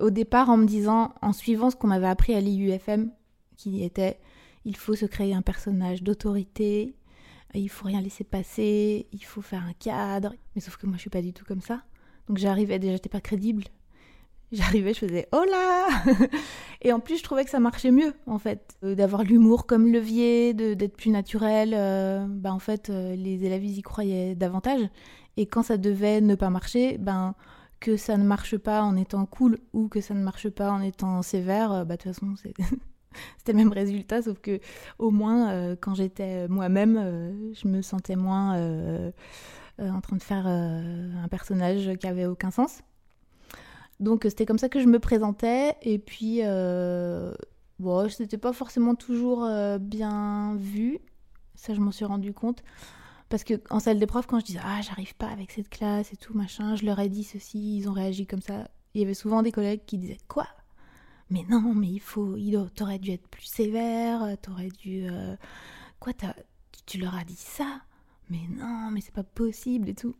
au 0.00 0.10
départ 0.10 0.50
en 0.50 0.56
me 0.56 0.66
disant, 0.66 1.14
en 1.20 1.32
suivant 1.32 1.70
ce 1.70 1.76
qu'on 1.76 1.88
m'avait 1.88 2.06
appris 2.06 2.34
à 2.34 2.40
l'IUFM, 2.40 3.10
qui 3.56 3.82
était 3.82 4.20
il 4.64 4.76
faut 4.76 4.94
se 4.94 5.06
créer 5.06 5.34
un 5.34 5.42
personnage 5.42 6.02
d'autorité, 6.02 6.94
il 7.54 7.68
faut 7.68 7.86
rien 7.86 8.00
laisser 8.00 8.24
passer, 8.24 9.06
il 9.12 9.24
faut 9.24 9.42
faire 9.42 9.62
un 9.62 9.72
cadre. 9.74 10.34
Mais 10.54 10.60
sauf 10.60 10.76
que 10.76 10.86
moi 10.86 10.96
je 10.96 11.02
suis 11.02 11.10
pas 11.10 11.22
du 11.22 11.32
tout 11.32 11.44
comme 11.44 11.60
ça. 11.60 11.82
Donc 12.28 12.38
j'arrivais, 12.38 12.78
déjà 12.78 12.94
j'étais 12.94 13.08
pas 13.08 13.20
crédible. 13.20 13.64
J'arrivais, 14.52 14.94
je 14.94 15.00
faisais 15.00 15.26
oh 15.32 15.42
là 15.50 15.88
Et 16.82 16.92
en 16.92 17.00
plus, 17.00 17.18
je 17.18 17.24
trouvais 17.24 17.44
que 17.44 17.50
ça 17.50 17.58
marchait 17.58 17.90
mieux, 17.90 18.14
en 18.26 18.38
fait. 18.38 18.76
Euh, 18.84 18.94
d'avoir 18.94 19.24
l'humour 19.24 19.66
comme 19.66 19.90
levier, 19.90 20.54
d'être 20.54 20.96
plus 20.96 21.10
naturel. 21.10 21.72
Euh, 21.74 22.26
bah, 22.28 22.52
en 22.52 22.60
fait, 22.60 22.88
euh, 22.88 23.16
les 23.16 23.44
élèves, 23.44 23.64
ils 23.64 23.78
y 23.78 23.82
croyaient 23.82 24.36
davantage. 24.36 24.82
Et 25.36 25.46
quand 25.46 25.64
ça 25.64 25.76
devait 25.76 26.20
ne 26.20 26.36
pas 26.36 26.50
marcher, 26.50 26.98
ben, 26.98 27.34
que 27.80 27.96
ça 27.96 28.16
ne 28.16 28.22
marche 28.22 28.56
pas 28.56 28.82
en 28.82 28.96
étant 28.96 29.26
cool 29.26 29.58
ou 29.72 29.88
que 29.88 30.00
ça 30.00 30.14
ne 30.14 30.22
marche 30.22 30.50
pas 30.50 30.70
en 30.70 30.82
étant 30.82 31.22
sévère, 31.22 31.84
bah, 31.84 31.96
de 31.96 32.02
toute 32.02 32.14
façon, 32.14 32.34
c'était 33.38 33.52
le 33.52 33.58
même 33.58 33.72
résultat, 33.72 34.22
sauf 34.22 34.38
que 34.40 34.60
au 34.98 35.10
moins, 35.10 35.76
quand 35.76 35.94
j'étais 35.94 36.48
moi-même, 36.48 37.52
je 37.54 37.68
me 37.68 37.82
sentais 37.82 38.16
moins 38.16 38.56
euh, 39.80 39.90
en 39.90 40.00
train 40.00 40.14
de 40.14 40.22
faire 40.22 40.44
euh, 40.46 41.10
un 41.20 41.26
personnage 41.26 41.90
qui 41.98 42.06
avait 42.06 42.26
aucun 42.26 42.52
sens. 42.52 42.82
Donc 43.98 44.22
c'était 44.24 44.46
comme 44.46 44.58
ça 44.58 44.68
que 44.68 44.80
je 44.80 44.86
me 44.86 45.00
présentais 45.00 45.74
et 45.82 45.98
puis 45.98 46.40
euh, 46.42 47.34
bon, 47.80 48.08
c'était 48.08 48.38
pas 48.38 48.52
forcément 48.52 48.94
toujours 48.94 49.48
bien 49.80 50.56
vu. 50.56 50.98
Ça 51.56 51.74
je 51.74 51.80
m'en 51.80 51.90
suis 51.90 52.04
rendu 52.04 52.32
compte 52.32 52.62
parce 53.28 53.42
que 53.42 53.54
en 53.70 53.80
salle 53.80 53.98
d'épreuve 53.98 54.26
quand 54.26 54.38
je 54.38 54.44
disais 54.44 54.60
ah 54.62 54.80
j'arrive 54.82 55.14
pas 55.16 55.28
avec 55.28 55.50
cette 55.50 55.68
classe 55.68 56.12
et 56.12 56.16
tout 56.16 56.34
machin, 56.34 56.76
je 56.76 56.84
leur 56.84 57.00
ai 57.00 57.08
dit 57.08 57.24
ceci, 57.24 57.78
ils 57.78 57.88
ont 57.88 57.92
réagi 57.92 58.26
comme 58.26 58.42
ça. 58.42 58.68
Il 58.94 59.00
y 59.00 59.04
avait 59.04 59.14
souvent 59.14 59.42
des 59.42 59.50
collègues 59.50 59.84
qui 59.86 59.98
disaient 59.98 60.18
quoi? 60.28 60.46
Mais 61.34 61.44
non, 61.50 61.74
mais 61.74 61.88
il 61.88 62.00
faut, 62.00 62.36
il 62.36 62.58
t'aurais 62.74 62.98
dû 62.98 63.10
être 63.10 63.28
plus 63.28 63.44
sévère, 63.44 64.36
t'aurais 64.40 64.68
dû 64.68 65.06
quoi 66.00 66.12
tu 66.86 66.98
leur 66.98 67.14
as 67.14 67.24
dit 67.24 67.36
ça 67.36 67.82
mais 68.30 68.40
non, 68.50 68.90
mais 68.90 69.00
c'est 69.00 69.14
pas 69.14 69.22
possible 69.22 69.88
et 69.88 69.94
tout. 69.94 70.14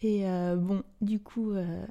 Et 0.00 0.28
euh, 0.28 0.56
bon, 0.56 0.82
du 1.00 1.20
coup, 1.20 1.52
euh, 1.52 1.84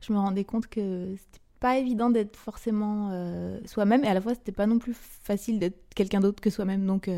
je 0.00 0.12
me 0.12 0.18
rendais 0.18 0.44
compte 0.44 0.66
que 0.66 1.14
c'était 1.16 1.40
pas 1.60 1.78
évident 1.78 2.10
d'être 2.10 2.36
forcément 2.36 3.10
euh, 3.12 3.58
soi-même, 3.64 4.04
et 4.04 4.08
à 4.08 4.14
la 4.14 4.20
fois 4.20 4.34
c'était 4.34 4.52
pas 4.52 4.66
non 4.66 4.78
plus 4.78 4.94
facile 4.94 5.58
d'être 5.58 5.94
quelqu'un 5.94 6.20
d'autre 6.20 6.40
que 6.40 6.50
soi-même, 6.50 6.86
donc 6.86 7.10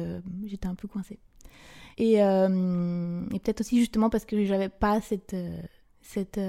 j'étais 0.47 0.69
un 0.69 0.77
peu 0.77 0.87
coincée. 0.87 1.19
Et, 1.99 2.15
et 2.15 3.39
peut-être 3.41 3.61
aussi 3.61 3.81
justement 3.81 4.09
parce 4.11 4.25
que 4.25 4.45
j'avais 4.45 4.69
pas 4.69 5.01
cette, 5.01 5.35
cette 6.03 6.41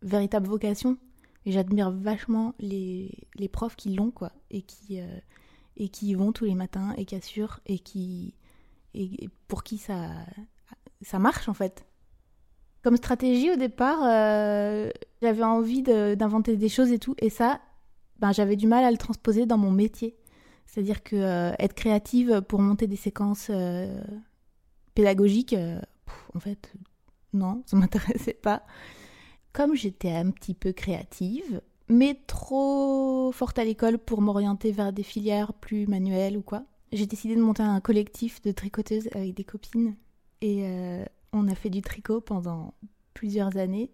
véritable 0.00 0.46
vocation, 0.48 0.96
et 1.46 1.52
j'admire 1.52 1.90
vachement 1.90 2.54
les, 2.58 3.10
profs 3.50 3.76
qui 3.76 3.94
l'ont, 3.94 4.10
quoi, 4.10 4.32
et 4.50 4.60
qui, 4.60 5.00
et 5.76 5.88
qui 5.88 6.08
y 6.08 6.14
vont 6.14 6.32
tous 6.32 6.44
les 6.44 6.54
matins, 6.54 6.92
et 6.98 7.06
qui 7.06 7.14
assurent, 7.14 7.60
et 7.66 7.78
qui 7.78 8.34
et 8.96 9.28
pour 9.46 9.62
qui 9.62 9.78
ça, 9.78 10.10
ça 11.02 11.18
marche 11.18 11.48
en 11.48 11.54
fait. 11.54 11.86
Comme 12.82 12.96
stratégie 12.96 13.50
au 13.50 13.56
départ, 13.56 13.98
euh, 14.04 14.90
j'avais 15.20 15.42
envie 15.42 15.82
d'inventer 15.82 16.56
des 16.56 16.68
choses 16.68 16.92
et 16.92 16.98
tout, 16.98 17.14
et 17.18 17.30
ça, 17.30 17.60
ben, 18.18 18.32
j'avais 18.32 18.56
du 18.56 18.66
mal 18.66 18.84
à 18.84 18.90
le 18.90 18.96
transposer 18.96 19.44
dans 19.44 19.58
mon 19.58 19.70
métier. 19.70 20.16
C'est-à-dire 20.66 21.02
que 21.02 21.16
euh, 21.16 21.52
être 21.58 21.74
créative 21.74 22.42
pour 22.42 22.60
monter 22.60 22.86
des 22.86 22.96
séquences 22.96 23.48
euh, 23.50 24.00
pédagogiques, 24.94 25.56
en 26.34 26.40
fait, 26.40 26.72
non, 27.32 27.62
ça 27.66 27.76
m'intéressait 27.76 28.34
pas. 28.34 28.62
Comme 29.56 29.74
j'étais 29.74 30.10
un 30.10 30.32
petit 30.32 30.52
peu 30.52 30.72
créative, 30.72 31.62
mais 31.88 32.20
trop 32.26 33.32
forte 33.32 33.58
à 33.58 33.64
l'école 33.64 33.96
pour 33.96 34.20
m'orienter 34.20 34.70
vers 34.70 34.92
des 34.92 35.02
filières 35.02 35.54
plus 35.54 35.86
manuelles 35.86 36.36
ou 36.36 36.42
quoi, 36.42 36.64
j'ai 36.92 37.06
décidé 37.06 37.36
de 37.36 37.40
monter 37.40 37.62
un 37.62 37.80
collectif 37.80 38.42
de 38.42 38.52
tricoteuses 38.52 39.08
avec 39.14 39.32
des 39.32 39.44
copines. 39.44 39.96
Et 40.42 40.66
euh, 40.66 41.06
on 41.32 41.48
a 41.48 41.54
fait 41.54 41.70
du 41.70 41.80
tricot 41.80 42.20
pendant 42.20 42.74
plusieurs 43.14 43.56
années. 43.56 43.90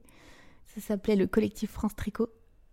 Ça 0.66 0.81
s'appelait 0.81 1.14
le 1.14 1.28
collectif 1.28 1.71
France 1.71 1.95
Tricot. 1.95 2.31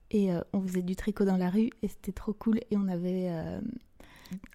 Et 0.10 0.34
euh, 0.34 0.41
on 0.53 0.60
faisait 0.60 0.81
du 0.81 0.96
tricot 0.96 1.25
dans 1.25 1.38
la 1.38 1.51
rue 1.51 1.69
et 1.84 1.89
c'était 1.89 2.12
trop 2.12 2.34
cool. 2.34 2.60
Et 2.72 2.75
on 2.75 2.88
avait 2.88 3.27
euh, 3.29 3.62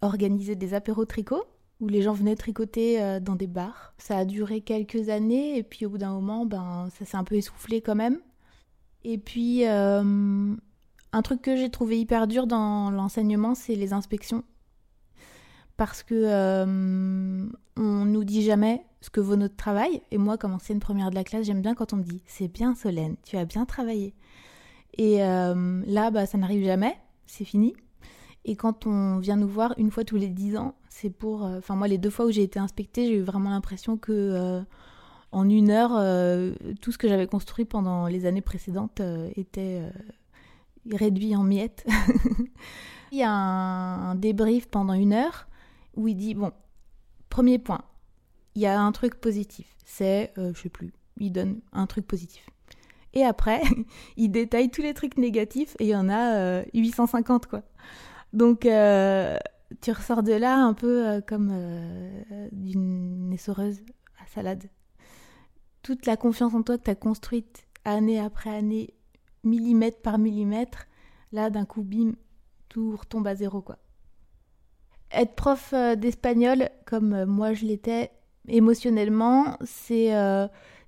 organisé 0.03 0.57
des 0.57 0.75
apéros 0.75 1.05
tricot 1.05 1.45
où 1.85 1.88
les 1.88 2.03
gens 2.03 2.12
venaient 2.14 2.37
tricoter 2.37 3.21
dans 3.21 3.37
des 3.37 3.47
bars. 3.47 3.95
Ça 3.99 4.19
a 4.19 4.25
duré 4.25 4.61
quelques 4.61 5.09
années 5.09 5.59
et 5.59 5.62
puis 5.62 5.87
au 5.87 5.91
bout 5.91 5.99
d'un 5.99 6.12
moment, 6.12 6.47
ben 6.47 6.88
ça 6.99 7.05
s'est 7.05 7.17
un 7.17 7.25
peu 7.25 7.37
essoufflé 7.37 7.81
quand 7.81 7.95
même. 7.95 8.19
Et 9.05 9.19
puis 9.19 9.64
un 9.64 11.23
truc 11.23 11.43
que 11.43 11.57
j'ai 11.57 11.71
trouvé 11.71 12.00
hyper 12.00 12.26
dur 12.26 12.47
dans 12.47 12.91
l'enseignement, 12.91 13.55
c'est 13.55 13.75
les 13.75 13.93
inspections 13.93 14.43
parce 15.76 16.03
que 16.03 16.14
euh, 16.14 17.47
on 17.76 18.05
nous 18.05 18.25
dit 18.25 18.43
jamais 18.43 18.85
ce 19.00 19.11
que 19.11 19.21
vaut 19.21 19.37
notre 19.37 19.57
travail. 19.57 20.03
Et 20.11 20.19
moi, 20.19 20.38
comme 20.38 20.55
ancienne 20.55 20.81
première 20.81 21.11
de 21.11 21.14
la 21.14 21.25
classe, 21.25 21.47
j'aime 21.47 21.62
bien 21.62 21.75
quand 21.75 21.93
on 21.93 21.97
me 21.97 22.03
dit 22.03 22.23
c'est 22.26 22.49
bien 22.49 22.75
Solène, 22.75 23.17
tu 23.25 23.37
as 23.37 23.45
bien 23.45 23.64
travaillé. 23.64 24.14
Et 24.97 25.23
euh, 25.25 25.83
là, 25.87 26.11
bah, 26.11 26.26
ça 26.26 26.38
n'arrive 26.38 26.64
jamais, 26.64 26.97
c'est 27.26 27.45
fini. 27.45 27.75
Et 28.45 28.57
quand 28.57 28.87
on 28.87 29.19
vient 29.19 29.37
nous 29.37 29.49
voir 29.49 29.75
une 29.79 29.91
fois 29.91 30.05
tous 30.05 30.17
les 30.17 30.29
dix 30.29 30.57
ans, 30.57 30.75
c'est 30.89 31.11
pour. 31.11 31.45
Euh, 31.45 31.59
enfin, 31.59 31.77
moi, 31.77 31.89
les 31.89 31.99
deux 31.99 32.11
fois 32.11 32.27
où 32.27 32.31
j'ai 32.31 32.43
été 32.43 32.59
inspectée, 32.59 33.07
j'ai 33.07 33.17
eu 33.17 33.23
vraiment 33.23 33.51
l'impression 33.51 33.97
que 33.97 34.13
euh, 34.13 34.63
en 35.33 35.49
une 35.49 35.71
heure, 35.71 35.91
tout 36.81 36.93
ce 36.93 36.99
que 36.99 37.09
j'avais 37.09 37.27
construit 37.27 37.65
pendant 37.65 38.07
les 38.07 38.25
années 38.25 38.41
précédentes 38.41 39.03
était 39.35 39.83
réduit 40.93 41.35
en 41.35 41.43
miettes. 41.43 41.85
il 43.11 43.19
y 43.19 43.25
a 43.25 43.33
un, 43.33 44.15
débrief 44.15 44.69
pendant 44.69 44.93
une 44.93 45.13
heure 45.13 45.49
où 45.97 46.07
il 46.07 46.15
dit 46.15 46.35
bon, 46.35 46.53
premier 47.31 47.59
point, 47.59 47.83
il 48.55 48.63
y 48.63 48.67
a 48.67 48.81
un 48.81 48.93
truc 48.93 49.17
positif, 49.17 49.67
c'est, 49.85 50.33
je 50.37 50.53
sais 50.57 50.69
plus, 50.69 50.93
il 51.19 51.33
donne 51.33 51.59
un 51.73 51.89
truc 51.89 52.07
positif. 52.07 52.49
Et 53.13 53.25
après, 53.25 53.61
il 54.17 54.31
détaille 54.31 54.71
tous 54.71 54.83
les 54.83 54.95
trucs 54.95 55.17
négatifs 55.19 55.75
et 55.81 55.87
il 55.87 55.91
y 55.91 55.97
en 55.97 56.09
a 56.09 56.63
850 56.75 57.47
quoi. 57.47 57.63
Donc, 58.35 58.67
euh, 58.67 59.38
tu 59.81 59.93
ressors 59.93 60.25
de 60.25 60.33
là 60.33 60.59
un 60.59 60.75
peu 60.75 61.07
euh, 61.07 61.21
comme 61.21 61.50
euh, 61.53 62.49
d'une 62.50 63.33
essoreuse 63.33 63.81
à 64.21 64.26
salade. 64.26 64.64
Toute 65.83 66.05
la 66.05 66.17
confiance 66.17 66.53
en 66.53 66.64
toi 66.64 66.76
que 66.76 66.83
tu 66.83 66.91
as 66.91 66.97
construite 66.97 67.69
année 67.85 68.19
après 68.19 68.50
année, 68.50 68.93
millimètre 69.45 70.03
par 70.03 70.19
millimètre, 70.19 70.87
là, 71.31 71.49
d'un 71.49 71.64
coup, 71.64 71.85
bim, 71.85 72.14
tout 72.69 72.97
retombe 72.97 73.26
à 73.29 73.37
zéro, 73.37 73.62
quoi. 73.62 73.79
Être 75.12 75.37
prof 75.37 75.73
d'espagnol, 75.97 76.71
comme 76.87 77.25
moi 77.26 77.53
je 77.53 77.67
l'étais, 77.67 78.11
émotionnellement, 78.49 79.59
c'est 79.64 80.12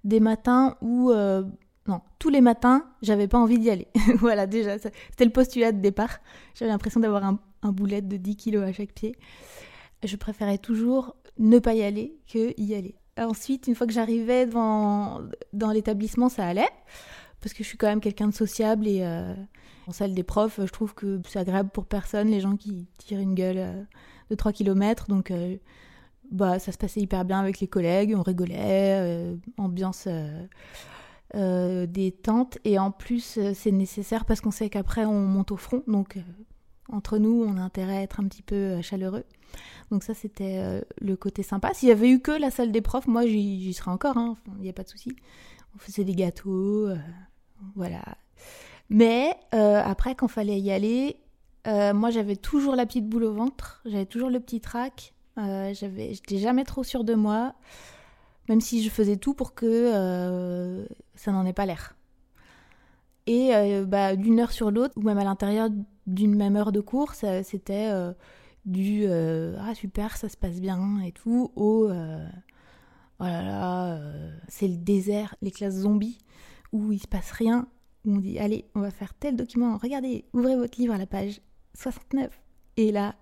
des 0.02 0.18
matins 0.18 0.76
où 0.80 1.12
non, 1.88 2.00
tous 2.18 2.30
les 2.30 2.40
matins, 2.40 2.84
j'avais 3.02 3.28
pas 3.28 3.38
envie 3.38 3.58
d'y 3.58 3.70
aller. 3.70 3.88
voilà, 4.18 4.46
déjà, 4.46 4.78
c'était 4.78 5.24
le 5.24 5.30
postulat 5.30 5.72
de 5.72 5.80
départ. 5.80 6.18
J'avais 6.54 6.70
l'impression 6.70 7.00
d'avoir 7.00 7.24
un, 7.24 7.38
boulet 7.72 8.00
de 8.00 8.16
10 8.16 8.36
kilos 8.36 8.62
à 8.62 8.72
chaque 8.72 8.92
pied. 8.92 9.16
Je 10.04 10.16
préférais 10.16 10.58
toujours 10.58 11.16
ne 11.38 11.58
pas 11.58 11.74
y 11.74 11.82
aller 11.82 12.16
que 12.32 12.58
y 12.60 12.74
aller. 12.74 12.94
Ensuite, 13.18 13.66
une 13.66 13.74
fois 13.74 13.86
que 13.86 13.92
j'arrivais 13.92 14.46
dans, 14.46 15.20
l'établissement, 15.72 16.28
ça 16.28 16.46
allait. 16.46 16.68
Parce 17.40 17.52
que 17.54 17.64
je 17.64 17.68
suis 17.68 17.78
quand 17.78 17.88
même 17.88 18.00
quelqu'un 18.00 18.28
de 18.28 18.34
sociable 18.34 18.86
et 18.86 19.00
euh, 19.02 19.34
en 19.86 19.92
salle 19.92 20.14
des 20.14 20.22
profs, 20.22 20.60
je 20.60 20.70
trouve 20.70 20.94
que 20.94 21.20
c'est 21.28 21.38
agréable 21.38 21.70
pour 21.70 21.86
personne, 21.86 22.28
les 22.28 22.40
gens 22.40 22.56
qui 22.56 22.86
tirent 22.98 23.20
une 23.20 23.34
gueule 23.34 23.58
euh, 23.58 23.82
de 24.30 24.34
3 24.34 24.52
km. 24.52 25.06
Donc, 25.08 25.30
euh, 25.30 25.56
bah, 26.30 26.58
ça 26.58 26.72
se 26.72 26.78
passait 26.78 27.00
hyper 27.00 27.24
bien 27.24 27.38
avec 27.40 27.60
les 27.60 27.68
collègues, 27.68 28.14
on 28.16 28.22
rigolait, 28.22 29.36
ambiance 29.58 30.08
euh, 31.34 31.86
des 31.86 32.12
tentes. 32.12 32.58
Et 32.64 32.78
en 32.78 32.92
plus 32.92 33.36
euh, 33.36 33.52
c'est 33.52 33.72
nécessaire 33.72 34.24
parce 34.24 34.40
qu'on 34.40 34.52
sait 34.52 34.70
qu'après 34.70 35.04
on 35.04 35.20
monte 35.22 35.50
au 35.50 35.56
front. 35.56 35.82
Donc 35.88 36.16
euh, 36.16 36.20
entre 36.88 37.18
nous 37.18 37.44
on 37.46 37.56
a 37.56 37.60
intérêt 37.60 37.98
à 37.98 38.02
être 38.02 38.20
un 38.20 38.28
petit 38.28 38.42
peu 38.42 38.80
chaleureux. 38.80 39.24
Donc 39.90 40.04
ça 40.04 40.14
c'était 40.14 40.82
le 41.00 41.16
côté 41.16 41.42
sympa. 41.42 41.74
S'il 41.74 41.88
y 41.88 41.92
avait 41.92 42.10
eu 42.10 42.20
que 42.20 42.30
la 42.30 42.50
salle 42.50 42.70
des 42.70 42.80
profs 42.80 43.08
moi 43.08 43.26
j'y 43.26 43.72
serais 43.72 43.90
encore 43.90 44.16
hein. 44.16 44.36
il 44.56 44.62
n'y 44.62 44.68
a 44.68 44.72
pas 44.72 44.84
de 44.84 44.88
souci. 44.88 45.16
On 45.74 45.78
faisait 45.78 46.04
des 46.04 46.14
gâteaux 46.14 46.88
voilà. 47.74 48.02
Mais 48.88 49.36
après 49.52 50.14
quand 50.14 50.28
fallait 50.28 50.60
y 50.60 50.70
aller 50.70 51.16
moi 51.66 52.10
j'avais 52.10 52.36
toujours 52.36 52.76
la 52.76 52.86
petite 52.86 53.08
boule 53.08 53.24
au 53.24 53.32
ventre. 53.32 53.82
J'avais 53.84 54.06
toujours 54.06 54.30
le 54.30 54.40
petit 54.40 54.60
trac. 54.60 55.14
J'avais 55.36 56.14
j'étais 56.14 56.38
jamais 56.38 56.64
trop 56.64 56.84
sûre 56.84 57.04
de 57.04 57.14
moi 57.14 57.54
même 58.48 58.60
si 58.60 58.82
je 58.82 58.90
faisais 58.90 59.16
tout 59.16 59.34
pour 59.34 59.54
que 59.54 59.66
euh, 59.66 60.86
ça 61.14 61.32
n'en 61.32 61.44
ait 61.46 61.52
pas 61.52 61.66
l'air. 61.66 61.96
Et 63.26 63.54
euh, 63.54 63.84
bah, 63.84 64.14
d'une 64.14 64.38
heure 64.38 64.52
sur 64.52 64.70
l'autre, 64.70 64.94
ou 64.96 65.02
même 65.02 65.18
à 65.18 65.24
l'intérieur 65.24 65.68
d'une 66.06 66.34
même 66.36 66.56
heure 66.56 66.72
de 66.72 66.80
cours, 66.80 67.14
c'était 67.14 67.90
euh, 67.90 68.12
du 68.64 69.06
ah 69.08 69.74
super, 69.74 70.16
ça 70.16 70.28
se 70.28 70.36
passe 70.36 70.60
bien 70.60 71.00
et 71.00 71.12
tout, 71.12 71.50
au 71.56 71.88
oh 71.88 73.24
là 73.24 73.42
là, 73.42 74.00
c'est 74.48 74.68
le 74.68 74.76
désert, 74.76 75.34
les 75.42 75.50
classes 75.50 75.80
zombies, 75.80 76.18
où 76.72 76.92
il 76.92 77.00
se 77.00 77.08
passe 77.08 77.32
rien, 77.32 77.66
où 78.04 78.14
on 78.14 78.18
dit 78.18 78.38
allez, 78.38 78.66
on 78.74 78.80
va 78.80 78.90
faire 78.90 79.14
tel 79.14 79.34
document, 79.34 79.76
regardez, 79.78 80.24
ouvrez 80.32 80.54
votre 80.54 80.78
livre 80.78 80.94
à 80.94 80.98
la 80.98 81.06
page 81.06 81.40
69. 81.74 82.40
Et 82.76 82.92
là, 82.92 83.16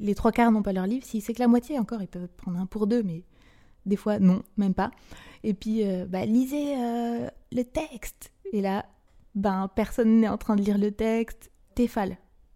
les 0.00 0.14
trois 0.14 0.32
quarts 0.32 0.50
n'ont 0.50 0.62
pas 0.62 0.72
leur 0.72 0.86
livre, 0.86 1.06
si 1.06 1.20
c'est 1.20 1.32
que 1.32 1.40
la 1.40 1.48
moitié 1.48 1.78
encore, 1.78 2.02
ils 2.02 2.08
peuvent 2.08 2.28
prendre 2.36 2.58
un 2.58 2.66
pour 2.66 2.86
deux, 2.86 3.02
mais 3.02 3.24
des 3.86 3.96
fois, 3.96 4.18
non, 4.18 4.42
même 4.56 4.74
pas. 4.74 4.90
Et 5.44 5.54
puis, 5.54 5.86
euh, 5.86 6.06
bah, 6.06 6.24
lisez 6.24 6.76
euh, 6.76 7.28
le 7.52 7.62
texte. 7.62 8.32
Et 8.52 8.60
là, 8.60 8.86
ben, 9.34 9.68
personne 9.74 10.20
n'est 10.20 10.28
en 10.28 10.38
train 10.38 10.56
de 10.56 10.62
lire 10.62 10.78
le 10.78 10.92
texte. 10.92 11.50
T'es 11.74 11.88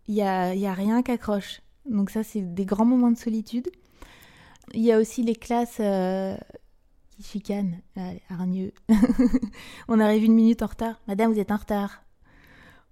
Il 0.09 0.15
n'y 0.15 0.23
a, 0.23 0.55
y 0.55 0.67
a 0.67 0.75
rien 0.75 1.03
qu'accroche. 1.03 1.63
Donc 1.89 2.11
ça, 2.11 2.23
c'est 2.23 2.43
des 2.43 2.65
grands 2.65 2.85
moments 2.85 3.11
de 3.11 3.17
solitude. 3.17 3.69
Il 4.75 4.83
y 4.83 4.93
a 4.93 4.99
aussi 4.99 5.23
les 5.23 5.35
classes 5.35 5.79
euh, 5.81 6.37
qui 7.11 7.23
chicanent. 7.23 7.81
hargneux. 8.29 8.73
on 9.89 10.01
arrive 10.01 10.25
une 10.25 10.35
minute 10.35 10.63
en 10.63 10.67
retard. 10.67 11.01
Madame, 11.09 11.33
vous 11.33 11.41
êtes 11.41 11.53
en 11.53 11.57
retard. 11.57 12.03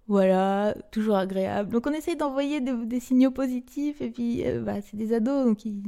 Voilà, 0.06 0.74
toujours 0.90 1.16
agréable. 1.16 1.72
Donc 1.72 1.86
on 1.86 1.92
essaye 1.92 2.16
d'envoyer 2.16 2.60
des, 2.60 3.00
signaux 3.00 3.30
positifs. 3.30 4.00
Et 4.00 4.10
puis, 4.10 4.44
bah, 4.62 4.80
c'est 4.82 4.96
des 4.96 5.12
ados, 5.14 5.46
donc 5.46 5.64
ils 5.64 5.82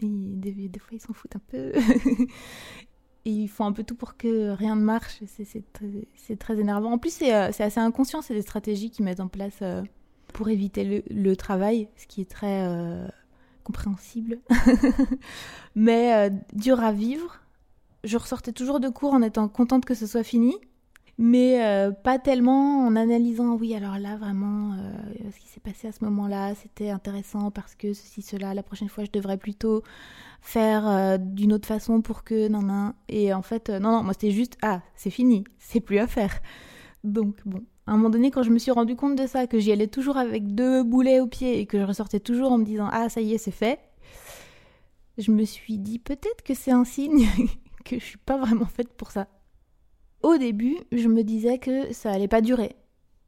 des, 0.00 0.78
fois, 0.78 0.90
ils 0.92 1.00
s'en 1.00 1.12
foutent 1.12 1.36
un 1.36 1.42
peu. 1.46 1.72
ils 3.24 3.48
font 3.48 3.64
un 3.64 3.72
peu 3.72 3.84
tout 3.84 3.94
pour 3.94 4.16
que 4.16 4.50
rien 4.50 4.76
ne 4.76 4.82
marche. 4.82 5.20
C'est 5.26 6.38
très, 6.38 6.58
énervant. 6.58 6.92
En 6.92 6.98
plus, 6.98 7.18
euh, 7.22 7.50
c'est 7.52 7.62
assez 7.62 7.80
inconscient. 7.80 8.22
C'est 8.22 8.34
des 8.34 8.42
stratégies 8.42 8.90
qu'ils 8.90 9.04
mettent 9.04 9.20
en 9.20 9.28
place 9.28 9.58
euh, 9.62 9.82
pour 10.32 10.48
éviter 10.48 11.04
le, 11.08 11.36
travail, 11.36 11.88
ce 11.96 12.06
qui 12.06 12.20
est 12.20 12.30
très 12.30 12.66
euh, 12.66 13.06
compréhensible. 13.62 14.40
Mais 15.74 16.30
dur 16.52 16.80
à 16.80 16.92
vivre. 16.92 17.40
Je 18.02 18.18
ressortais 18.18 18.52
toujours 18.52 18.80
de 18.80 18.90
cours 18.90 19.14
en 19.14 19.22
étant 19.22 19.48
contente 19.48 19.86
que 19.86 19.94
ce 19.94 20.06
soit 20.06 20.24
fini 20.24 20.54
mais 21.16 21.62
euh, 21.62 21.92
pas 21.92 22.18
tellement 22.18 22.86
en 22.86 22.96
analysant, 22.96 23.54
oui, 23.54 23.74
alors 23.74 23.98
là, 23.98 24.16
vraiment, 24.16 24.72
euh, 24.72 25.30
ce 25.32 25.38
qui 25.38 25.48
s'est 25.48 25.60
passé 25.60 25.86
à 25.86 25.92
ce 25.92 26.04
moment-là, 26.04 26.54
c'était 26.56 26.90
intéressant 26.90 27.52
parce 27.52 27.76
que 27.76 27.92
ceci, 27.92 28.20
cela, 28.20 28.52
la 28.52 28.64
prochaine 28.64 28.88
fois, 28.88 29.04
je 29.04 29.10
devrais 29.12 29.36
plutôt 29.36 29.82
faire 30.40 30.88
euh, 30.88 31.16
d'une 31.18 31.52
autre 31.52 31.68
façon 31.68 32.02
pour 32.02 32.24
que, 32.24 32.48
non, 32.48 32.62
non. 32.62 32.94
Et 33.08 33.32
en 33.32 33.42
fait, 33.42 33.70
non, 33.70 33.92
non, 33.92 34.02
moi, 34.02 34.12
c'était 34.12 34.32
juste, 34.32 34.58
ah, 34.62 34.82
c'est 34.96 35.10
fini, 35.10 35.44
c'est 35.58 35.80
plus 35.80 35.98
à 35.98 36.08
faire. 36.08 36.40
Donc, 37.04 37.36
bon, 37.46 37.62
à 37.86 37.92
un 37.92 37.96
moment 37.96 38.10
donné, 38.10 38.32
quand 38.32 38.42
je 38.42 38.50
me 38.50 38.58
suis 38.58 38.72
rendu 38.72 38.96
compte 38.96 39.14
de 39.16 39.26
ça, 39.28 39.46
que 39.46 39.60
j'y 39.60 39.70
allais 39.70 39.86
toujours 39.86 40.16
avec 40.16 40.54
deux 40.54 40.82
boulets 40.82 41.20
au 41.20 41.28
pied 41.28 41.60
et 41.60 41.66
que 41.66 41.78
je 41.78 41.84
ressortais 41.84 42.20
toujours 42.20 42.50
en 42.50 42.58
me 42.58 42.64
disant, 42.64 42.88
ah, 42.90 43.08
ça 43.08 43.20
y 43.20 43.34
est, 43.34 43.38
c'est 43.38 43.52
fait, 43.52 43.78
je 45.18 45.30
me 45.30 45.44
suis 45.44 45.78
dit, 45.78 46.00
peut-être 46.00 46.42
que 46.44 46.54
c'est 46.54 46.72
un 46.72 46.84
signe 46.84 47.28
que 47.84 48.00
je 48.00 48.04
suis 48.04 48.18
pas 48.18 48.36
vraiment 48.36 48.66
faite 48.66 48.92
pour 48.94 49.12
ça 49.12 49.28
au 50.24 50.38
début, 50.38 50.78
je 50.90 51.06
me 51.08 51.22
disais 51.22 51.58
que 51.58 51.92
ça 51.92 52.10
allait 52.10 52.28
pas 52.28 52.40
durer 52.40 52.76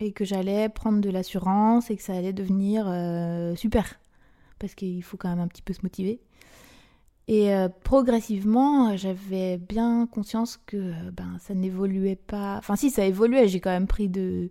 et 0.01 0.13
que 0.13 0.25
j'allais 0.25 0.69
prendre 0.69 1.01
de 1.01 1.11
l'assurance 1.11 1.91
et 1.91 1.97
que 1.97 2.03
ça 2.03 2.15
allait 2.15 2.33
devenir 2.33 2.87
euh, 2.89 3.55
super 3.55 4.01
parce 4.59 4.75
qu'il 4.75 5.03
faut 5.03 5.17
quand 5.17 5.29
même 5.29 5.41
un 5.41 5.49
petit 5.49 5.63
peu 5.63 5.75
se 5.75 5.81
motiver. 5.83 6.21
Et 7.29 7.53
euh, 7.53 7.69
progressivement, 7.69 8.97
j'avais 8.97 9.59
bien 9.59 10.07
conscience 10.07 10.59
que 10.65 11.11
ben 11.11 11.37
ça 11.41 11.55
n'évoluait 11.55 12.17
pas. 12.17 12.57
Enfin, 12.57 12.77
si 12.77 12.89
ça 12.91 13.05
évoluait, 13.05 13.49
j'ai 13.49 13.61
quand 13.61 13.71
même 13.71 13.89
pris 13.89 14.09
de, 14.09 14.49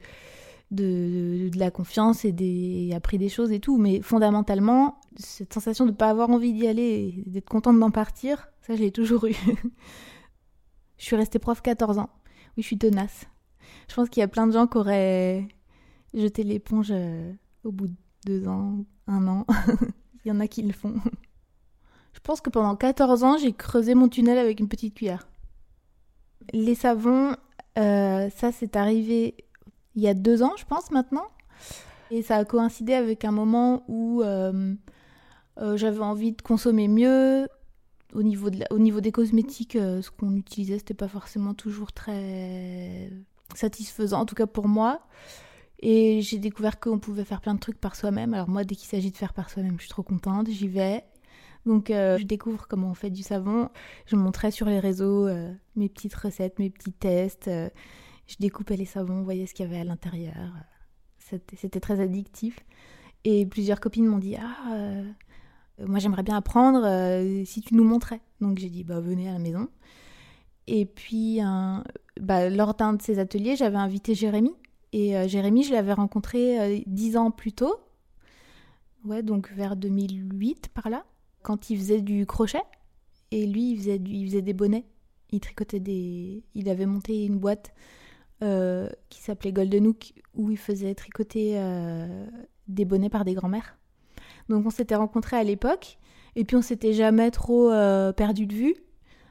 de, 0.72 1.50
de 1.50 1.58
la 1.60 1.72
confiance 1.72 2.26
et 2.26 2.32
des, 2.34 2.92
appris 2.94 3.18
des 3.18 3.30
choses 3.30 3.52
et 3.52 3.60
tout. 3.60 3.78
Mais 3.78 4.02
fondamentalement, 4.02 5.00
cette 5.16 5.54
sensation 5.54 5.86
de 5.86 5.92
ne 5.92 5.96
pas 5.96 6.10
avoir 6.10 6.30
envie 6.30 6.54
d'y 6.54 6.68
aller 6.68 7.24
et 7.26 7.30
d'être 7.30 7.50
contente 7.50 7.80
d'en 7.80 7.92
partir, 7.92 8.50
ça, 8.62 8.76
je 8.76 8.82
l'ai 8.82 8.92
toujours 8.92 9.26
eu. 9.26 9.36
je 10.98 11.06
suis 11.06 11.16
restée 11.16 11.40
prof 11.40 11.62
14 11.62 11.98
ans. 11.98 12.10
Oui, 12.58 12.64
je 12.64 12.68
suis 12.68 12.78
tenace. 12.78 13.26
Je 13.90 13.96
pense 13.96 14.10
qu'il 14.10 14.22
y 14.22 14.24
a 14.24 14.28
plein 14.28 14.48
de 14.48 14.52
gens 14.52 14.68
qui 14.68 14.78
auraient 14.78 15.48
jeté 16.14 16.44
l'éponge 16.44 16.90
euh, 16.92 17.34
au 17.64 17.72
bout 17.72 17.88
de 17.88 17.96
deux 18.26 18.48
ans, 18.48 18.86
un 19.08 19.28
an. 19.28 19.46
Il 20.26 20.30
y 20.30 20.32
en 20.32 20.40
a 20.40 20.48
qui 20.48 20.64
le 20.64 20.74
font. 20.74 20.96
Je 22.14 22.20
pense 22.22 22.42
que 22.42 22.50
pendant 22.50 22.76
14 22.76 23.24
ans, 23.24 23.38
j'ai 23.38 23.54
creusé 23.54 23.94
mon 23.94 24.10
tunnel 24.10 24.38
avec 24.38 24.60
une 24.60 24.68
petite 24.68 24.96
cuillère. 24.96 25.28
Les 26.54 26.76
savons, 26.76 27.36
euh, 27.78 28.30
ça 28.30 28.52
c'est 28.52 28.76
arrivé 28.76 29.36
il 29.96 30.02
y 30.02 30.08
a 30.08 30.14
deux 30.14 30.42
ans, 30.42 30.54
je 30.58 30.66
pense 30.66 30.92
maintenant. 30.92 31.28
Et 32.12 32.22
ça 32.22 32.38
a 32.38 32.46
coïncidé 32.46 32.94
avec 32.94 33.26
un 33.26 33.32
moment 33.32 33.84
où 33.88 34.22
euh, 34.24 34.76
j'avais 35.76 36.00
envie 36.00 36.32
de 36.32 36.42
consommer 36.42 36.88
mieux, 36.88 37.48
au 38.16 38.24
niveau, 38.24 38.50
de 38.50 38.64
au 38.72 38.80
niveau 38.80 39.02
des 39.02 39.12
cosmétiques, 39.12 39.76
euh, 39.76 40.02
ce 40.02 40.10
qu'on 40.10 40.36
utilisait, 40.36 40.78
c'était 40.78 40.94
pas 40.94 41.08
forcément 41.08 41.54
toujours 41.54 41.92
très 41.92 43.12
satisfaisant, 43.54 44.22
en 44.22 44.26
tout 44.26 44.36
cas 44.36 44.48
pour 44.48 44.68
moi. 44.68 45.02
Et 45.80 46.22
j'ai 46.22 46.40
découvert 46.40 46.80
qu'on 46.80 47.00
pouvait 47.00 47.26
faire 47.26 47.42
plein 47.42 47.54
de 47.54 47.60
trucs 47.60 47.80
par 47.80 47.96
soi-même. 47.96 48.34
Alors 48.34 48.50
moi, 48.50 48.64
dès 48.64 48.76
qu'il 48.76 48.88
s'agit 48.88 49.12
de 49.12 49.18
faire 49.18 49.34
par 49.34 49.50
soi-même, 49.50 49.76
je 49.78 49.82
suis 49.82 49.90
trop 49.90 50.04
contente, 50.04 50.50
j'y 50.50 50.68
vais. 50.68 51.04
Donc 51.66 51.88
je 51.90 52.24
découvre 52.24 52.68
comment 52.68 52.90
on 52.92 52.94
fait 52.94 53.10
du 53.10 53.24
savon. 53.24 53.70
Je 54.06 54.16
montrais 54.16 54.52
sur 54.52 54.68
les 54.68 54.80
réseaux 54.80 55.28
mes 55.76 55.90
petites 55.90 56.16
recettes, 56.16 56.60
mes 56.60 56.70
petits 56.70 56.94
tests. 56.94 57.50
je 57.50 58.36
découpais 58.40 58.78
les 58.78 58.86
savons, 58.86 59.24
voyais 59.24 59.48
ce 59.48 59.54
qu'il 59.54 59.66
y 59.66 59.68
avait 59.68 59.80
à 59.80 59.84
l'intérieur. 59.84 60.54
C'était 61.18 61.80
très 61.80 62.00
addictif. 62.00 62.60
Et 63.26 63.46
plusieurs 63.46 63.80
copines 63.80 64.06
m'ont 64.06 64.20
dit 64.20 64.38
Ah, 64.38 65.02
moi 65.80 66.00
j'aimerais 66.00 66.24
bien 66.24 66.38
apprendre 66.38 66.84
si 67.46 67.62
tu 67.62 67.76
nous 67.76 67.84
montrais. 67.84 68.22
Donc 68.42 68.60
j'ai 68.60 68.70
dit 68.70 68.84
Bah 68.84 69.00
venez 69.00 69.30
à 69.30 69.34
la 69.34 69.40
maison. 69.40 69.70
Et 70.68 70.86
puis, 70.86 71.40
bah, 72.20 72.50
lors 72.50 72.74
d'un 72.74 72.94
de 72.94 73.02
ces 73.02 73.20
ateliers, 73.20 73.56
j'avais 73.56 73.78
invité 73.78 74.16
Jérémy. 74.16 74.54
Et 74.94 75.18
euh, 75.18 75.28
Jérémy, 75.28 75.64
je 75.64 75.74
l'avais 75.74 75.92
rencontré 75.92 76.60
euh, 76.60 76.80
dix 76.88 77.18
ans 77.18 77.30
plus 77.30 77.52
tôt. 77.52 77.76
Ouais, 79.04 79.24
donc 79.24 79.52
vers 79.52 79.76
2008, 79.76 80.70
par 80.70 80.90
là. 80.90 81.06
Quand 81.44 81.70
il 81.70 81.78
faisait 81.78 82.02
du 82.02 82.26
crochet. 82.26 82.64
Et 83.32 83.46
lui, 83.46 83.72
il 83.72 83.78
faisait, 83.78 83.98
il 83.98 84.26
faisait 84.28 84.42
des 84.42 84.54
bonnets. 84.54 84.86
Il 85.32 85.42
tricotait 85.42 85.82
des... 85.82 86.44
Il 86.54 86.70
avait 86.70 86.86
monté 86.86 87.26
une 87.26 87.38
boîte 87.38 87.74
euh, 88.42 88.90
qui 89.10 89.22
s'appelait 89.22 89.52
Golden 89.52 89.88
Hook, 89.88 90.14
où 90.34 90.50
il 90.50 90.58
faisait 90.58 90.96
tricoter 90.96 91.60
des 92.68 92.86
bonnets 92.86 93.10
par 93.10 93.26
des 93.26 93.34
grands-mères. 93.34 93.78
Donc 94.50 94.66
on 94.66 94.70
s'était 94.70 94.96
rencontrés 94.96 95.38
à 95.38 95.44
l'époque. 95.44 95.98
Et 96.36 96.44
puis 96.44 96.58
on 96.58 96.62
s'était 96.62 96.94
jamais 96.94 97.32
trop 97.32 97.70
perdu 98.16 98.46
de 98.46 98.54
vue 98.54 98.76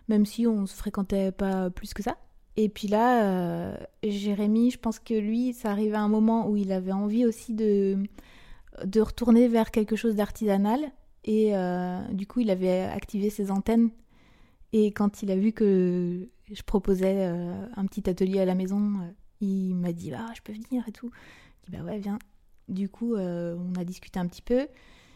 même 0.09 0.27
si 0.27 0.47
on 0.47 0.67
se 0.67 0.75
fréquentait 0.75 1.33
pas 1.33 1.71
plus 1.71 1.95
que 1.95 2.03
ça. 2.03 2.17
Et 2.57 2.69
puis 2.69 2.89
là, 2.89 3.25
euh, 3.25 3.77
Jérémy, 4.03 4.71
je 4.71 4.79
pense 4.79 4.99
que 4.99 5.15
lui, 5.15 5.53
ça 5.53 5.71
arrivait 5.71 5.97
à 5.97 6.03
un 6.03 6.09
moment 6.09 6.49
où 6.49 6.57
il 6.57 6.73
avait 6.73 6.93
envie 6.93 7.27
aussi 7.27 7.53
de, 7.53 7.99
de 8.85 9.01
retourner 9.01 9.49
vers 9.49 9.71
quelque 9.71 9.97
chose 9.97 10.15
d'artisanal. 10.15 10.81
Et 11.25 11.57
euh, 11.57 12.01
du 12.13 12.27
coup, 12.27 12.41
il 12.41 12.51
avait 12.51 12.83
activé 12.83 13.31
ses 13.31 13.51
antennes. 13.51 13.91
Et 14.73 14.93
quand 14.93 15.23
il 15.23 15.31
a 15.31 15.37
vu 15.37 15.53
que 15.53 16.29
je 16.53 16.63
proposais 16.63 17.27
euh, 17.27 17.67
un 17.77 17.87
petit 17.87 18.09
atelier 18.09 18.41
à 18.41 18.45
la 18.45 18.55
maison, 18.55 18.93
il 19.41 19.75
m'a 19.75 19.93
dit 19.93 20.13
Ah, 20.13 20.31
je 20.37 20.43
peux 20.43 20.53
venir 20.53 20.87
et 20.87 20.93
tout. 20.93 21.11
Je 21.67 21.73
dis 21.73 21.77
Bah 21.77 21.83
ouais, 21.85 21.99
viens. 21.99 22.19
Du 22.69 22.89
coup, 22.89 23.17
on 23.17 23.75
a 23.77 23.85
discuté 23.85 24.19
un 24.19 24.27
petit 24.27 24.43
peu. 24.43 24.67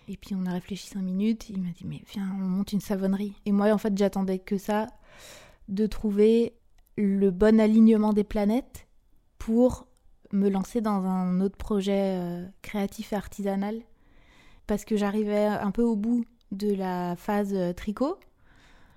Et 0.08 0.16
puis 0.16 0.34
on 0.34 0.46
a 0.46 0.52
réfléchi 0.52 0.88
cinq 0.88 1.02
minutes. 1.02 1.50
Il 1.50 1.60
m'a 1.60 1.70
dit 1.70 1.84
mais 1.84 2.02
viens, 2.12 2.30
on 2.40 2.44
monte 2.44 2.72
une 2.72 2.80
savonnerie. 2.80 3.34
Et 3.46 3.52
moi 3.52 3.70
en 3.72 3.78
fait 3.78 3.96
j'attendais 3.96 4.38
que 4.38 4.58
ça, 4.58 4.86
de 5.68 5.86
trouver 5.86 6.54
le 6.96 7.30
bon 7.30 7.60
alignement 7.60 8.12
des 8.12 8.24
planètes 8.24 8.88
pour 9.38 9.86
me 10.32 10.48
lancer 10.48 10.80
dans 10.80 11.04
un 11.04 11.40
autre 11.40 11.56
projet 11.56 12.16
euh, 12.18 12.46
créatif 12.62 13.12
et 13.12 13.16
artisanal. 13.16 13.80
Parce 14.66 14.84
que 14.84 14.96
j'arrivais 14.96 15.46
un 15.46 15.70
peu 15.70 15.82
au 15.82 15.96
bout 15.96 16.24
de 16.52 16.74
la 16.74 17.16
phase 17.16 17.54
euh, 17.54 17.72
tricot. 17.72 18.18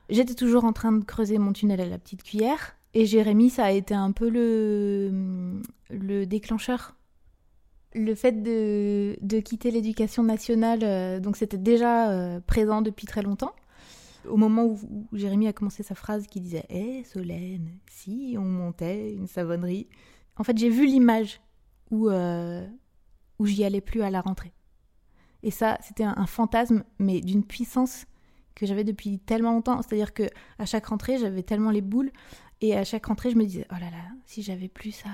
J'étais 0.09 0.33
toujours 0.33 0.65
en 0.65 0.73
train 0.73 0.91
de 0.91 1.03
creuser 1.03 1.37
mon 1.37 1.53
tunnel 1.53 1.79
à 1.79 1.85
la 1.85 1.97
petite 1.97 2.23
cuillère. 2.23 2.75
Et 2.93 3.05
Jérémy, 3.05 3.49
ça 3.49 3.65
a 3.65 3.71
été 3.71 3.93
un 3.93 4.11
peu 4.11 4.29
le, 4.29 5.61
le 5.89 6.25
déclencheur 6.25 6.95
le 7.93 8.15
fait 8.15 8.41
de, 8.41 9.39
quitter 9.39 9.71
l'éducation 9.71 10.23
nationale, 10.23 10.79
euh, 10.83 11.19
donc 11.19 11.35
c'était 11.37 11.57
déjà 11.57 12.11
euh, 12.11 12.39
présent 12.39 12.81
depuis 12.81 13.05
très 13.05 13.21
longtemps. 13.21 13.53
Au 14.27 14.37
moment 14.37 14.65
où, 14.65 14.79
Jérémy 15.13 15.47
a 15.47 15.53
commencé 15.53 15.83
sa 15.83 15.95
phrase 15.95 16.27
qui 16.27 16.39
disait 16.41 16.65
Hé 16.69 17.03
Solène, 17.03 17.69
si 17.89 18.35
on 18.37 18.45
montait 18.45 19.13
une 19.13 19.27
savonnerie. 19.27 19.87
En 20.37 20.43
fait, 20.43 20.57
j'ai 20.57 20.69
vu 20.69 20.85
l'image 20.85 21.41
où, 21.89 22.07
euh, 22.09 22.65
où 23.39 23.45
j'y 23.45 23.63
allais 23.63 23.81
plus 23.81 24.03
à 24.03 24.09
la 24.09 24.21
rentrée. 24.21 24.53
Et 25.43 25.51
ça, 25.51 25.79
c'était 25.81 26.03
un, 26.03 26.27
fantasme, 26.27 26.83
mais 26.99 27.19
d'une 27.19 27.43
puissance 27.43 28.05
que 28.53 28.67
j'avais 28.67 28.83
depuis 28.83 29.17
tellement 29.17 29.53
longtemps. 29.53 29.81
C'est-à-dire 29.81 30.13
que 30.13 30.29
à 30.59 30.65
chaque 30.67 30.85
rentrée, 30.85 31.17
j'avais 31.17 31.41
tellement 31.41 31.71
les 31.71 31.81
boules. 31.81 32.11
Et 32.61 32.77
à 32.77 32.83
chaque 32.83 33.07
rentrée, 33.07 33.31
je 33.31 33.37
me 33.37 33.43
disais 33.43 33.65
Oh 33.71 33.75
là 33.79 33.89
là, 33.89 34.03
si 34.27 34.43
j'avais 34.43 34.67
plus 34.67 34.91
ça. 34.91 35.09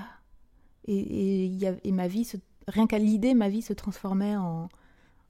Et, 0.86 1.54
et, 1.54 1.58
et 1.84 1.92
ma 1.92 2.08
vie 2.08 2.24
se 2.24 2.36
rien 2.68 2.86
qu'à 2.86 2.98
l'idée, 2.98 3.34
ma 3.34 3.48
vie 3.48 3.62
se 3.62 3.72
transformait 3.72 4.36
en, 4.36 4.68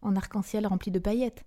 arc-en-ciel 0.02 0.66
rempli 0.66 0.90
de 0.90 0.98
paillettes. 0.98 1.44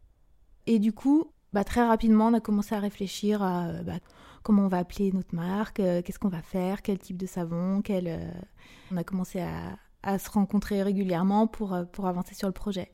Et 0.67 0.79
du 0.79 0.93
coup, 0.93 1.31
bah, 1.53 1.63
très 1.63 1.85
rapidement, 1.85 2.27
on 2.27 2.33
a 2.33 2.39
commencé 2.39 2.75
à 2.75 2.79
réfléchir 2.79 3.43
à 3.43 3.67
euh, 3.67 3.83
bah, 3.83 3.99
comment 4.43 4.63
on 4.63 4.67
va 4.67 4.77
appeler 4.77 5.11
notre 5.11 5.35
marque, 5.35 5.79
euh, 5.79 6.01
qu'est-ce 6.01 6.19
qu'on 6.19 6.29
va 6.29 6.41
faire, 6.41 6.81
quel 6.81 6.97
type 6.99 7.17
de 7.17 7.25
savon. 7.25 7.81
Euh, 7.89 8.31
on 8.91 8.97
a 8.97 9.03
commencé 9.03 9.41
à, 9.41 10.17
se 10.17 10.31
rencontrer 10.31 10.81
régulièrement 10.81 11.45
pour, 11.45 11.77
pour 11.91 12.07
avancer 12.07 12.33
sur 12.33 12.47
le 12.47 12.53
projet. 12.53 12.91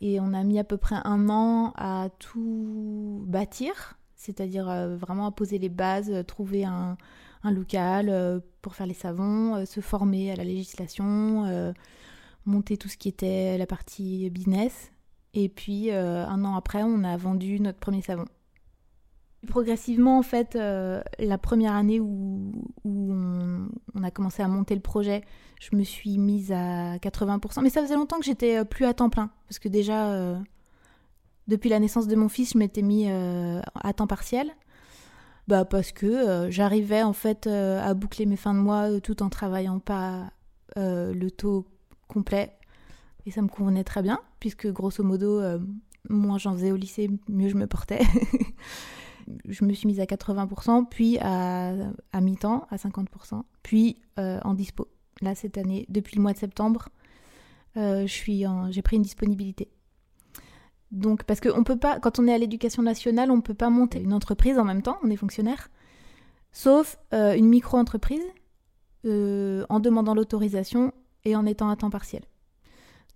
Et 0.00 0.18
on 0.18 0.32
a 0.32 0.42
mis 0.42 0.58
à 0.58 0.64
peu 0.64 0.78
près 0.78 0.96
un 1.04 1.28
an 1.28 1.72
à 1.76 2.08
tout 2.18 3.22
bâtir, 3.28 3.98
c'est-à-dire 4.16 4.64
vraiment 4.96 5.26
à 5.26 5.30
poser 5.30 5.58
les 5.58 5.68
bases, 5.68 6.12
trouver 6.26 6.64
un 6.64 6.96
local 7.44 8.42
pour 8.62 8.74
faire 8.74 8.86
les 8.86 8.94
savons, 8.94 9.64
se 9.64 9.80
former 9.80 10.32
à 10.32 10.36
la 10.36 10.42
législation 10.42 11.72
monter 12.50 12.76
tout 12.76 12.88
ce 12.88 12.96
qui 12.96 13.08
était 13.08 13.56
la 13.56 13.66
partie 13.66 14.28
business. 14.30 14.92
Et 15.34 15.48
puis 15.48 15.90
euh, 15.90 16.26
un 16.26 16.44
an 16.44 16.56
après, 16.56 16.82
on 16.82 17.04
a 17.04 17.16
vendu 17.16 17.60
notre 17.60 17.78
premier 17.78 18.02
savon. 18.02 18.24
Progressivement, 19.46 20.18
en 20.18 20.22
fait, 20.22 20.54
euh, 20.54 21.00
la 21.18 21.38
première 21.38 21.72
année 21.74 21.98
où, 21.98 22.52
où 22.84 23.12
on, 23.12 24.02
a 24.02 24.10
commencé 24.10 24.42
à 24.42 24.48
monter 24.48 24.74
le 24.74 24.82
projet, 24.82 25.22
je 25.60 25.74
me 25.74 25.82
suis 25.82 26.18
mise 26.18 26.52
à 26.52 26.98
80%. 26.98 27.62
Mais 27.62 27.70
ça 27.70 27.80
faisait 27.80 27.94
longtemps 27.94 28.18
que 28.18 28.24
j'étais 28.24 28.58
euh, 28.58 28.64
plus 28.64 28.84
à 28.84 28.92
temps 28.92 29.08
plein. 29.08 29.30
Parce 29.48 29.58
que 29.58 29.68
déjà, 29.68 30.36
depuis 31.48 31.70
la 31.70 31.78
naissance 31.78 32.06
de 32.06 32.16
mon 32.16 32.28
fils, 32.28 32.52
je 32.52 32.58
m'étais 32.58 32.82
mis 32.82 33.08
à 33.10 33.92
temps 33.94 34.06
partiel. 34.06 34.50
Bah, 35.48 35.64
parce 35.64 35.90
que 35.90 36.48
j'arrivais 36.50 37.02
en 37.02 37.12
fait 37.12 37.48
à 37.48 37.92
boucler 37.94 38.26
mes 38.26 38.36
fins 38.36 38.54
de 38.54 38.60
mois 38.60 39.00
tout 39.00 39.22
en 39.22 39.30
travaillant 39.30 39.80
pas 39.80 40.30
le 40.76 41.28
taux 41.30 41.66
complet. 42.10 42.52
Et 43.26 43.30
ça 43.30 43.42
me 43.42 43.48
convenait 43.48 43.84
très 43.84 44.02
bien, 44.02 44.20
puisque 44.40 44.66
grosso 44.66 45.02
modo, 45.04 45.40
euh, 45.40 45.58
moins 46.08 46.38
j'en 46.38 46.54
faisais 46.54 46.72
au 46.72 46.76
lycée, 46.76 47.10
mieux 47.28 47.48
je 47.48 47.56
me 47.56 47.66
portais. 47.66 48.00
je 49.44 49.64
me 49.64 49.72
suis 49.72 49.86
mise 49.86 50.00
à 50.00 50.04
80%, 50.04 50.86
puis 50.88 51.18
à, 51.20 51.74
mi-temps, 52.20 52.66
à 52.70 52.76
50%, 52.76 53.42
puis 53.62 53.96
euh, 54.18 54.40
en 54.44 54.54
dispo. 54.54 54.88
Là, 55.20 55.34
cette 55.34 55.58
année, 55.58 55.84
depuis 55.88 56.16
le 56.16 56.22
mois 56.22 56.32
de 56.32 56.38
septembre, 56.38 56.88
euh, 57.76 58.06
j'ai 58.06 58.82
pris 58.82 58.96
une 58.96 59.02
disponibilité. 59.02 59.68
Donc, 60.90 61.22
parce 61.24 61.40
qu'on 61.40 61.62
peut 61.62 61.78
pas, 61.78 62.00
quand 62.00 62.18
on 62.18 62.26
est 62.26 62.32
à 62.32 62.38
l'éducation 62.38 62.82
nationale, 62.82 63.30
on 63.30 63.40
peut 63.42 63.54
pas 63.54 63.70
monter 63.70 64.00
une 64.00 64.12
entreprise 64.12 64.58
en 64.58 64.64
même 64.64 64.82
temps, 64.82 64.98
on 65.04 65.10
est 65.10 65.16
fonctionnaire, 65.16 65.70
sauf 66.50 66.98
une 67.12 67.46
micro-entreprise, 67.46 68.24
en 69.04 69.78
demandant 69.78 70.14
l'autorisation 70.14 70.92
et 71.24 71.36
en 71.36 71.46
étant 71.46 71.68
à 71.70 71.76
temps 71.76 71.90
partiel. 71.90 72.22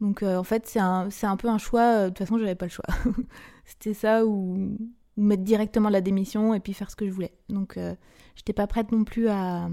Donc 0.01 0.23
euh, 0.23 0.37
en 0.37 0.45
fait, 0.45 0.67
c'est 0.67 0.81
un, 0.81 1.09
un, 1.23 1.37
peu 1.37 1.49
un 1.49 1.59
choix. 1.59 1.83
Euh, 1.83 2.05
de 2.05 2.09
toute 2.09 2.19
façon, 2.19 2.39
j'avais 2.39 2.55
pas 2.55 2.67
le 2.67 2.71
choix. 2.71 2.85
C'était 3.65 3.95
ça 3.95 4.27
ou, 4.27 4.77
mettre 5.17 5.43
directement 5.45 5.89
la 5.89 6.01
démission 6.01 6.55
et 6.55 6.61
puis 6.61 6.75
faire 6.75 6.91
ce 6.91 6.97
que 6.97 7.07
je 7.07 7.11
voulais. 7.11 7.33
Donc 7.49 7.77
euh, 7.77 7.95
j'étais 8.35 8.53
pas 8.53 8.67
prête 8.67 8.91
non 8.93 9.05
plus 9.05 9.29
à, 9.29 9.69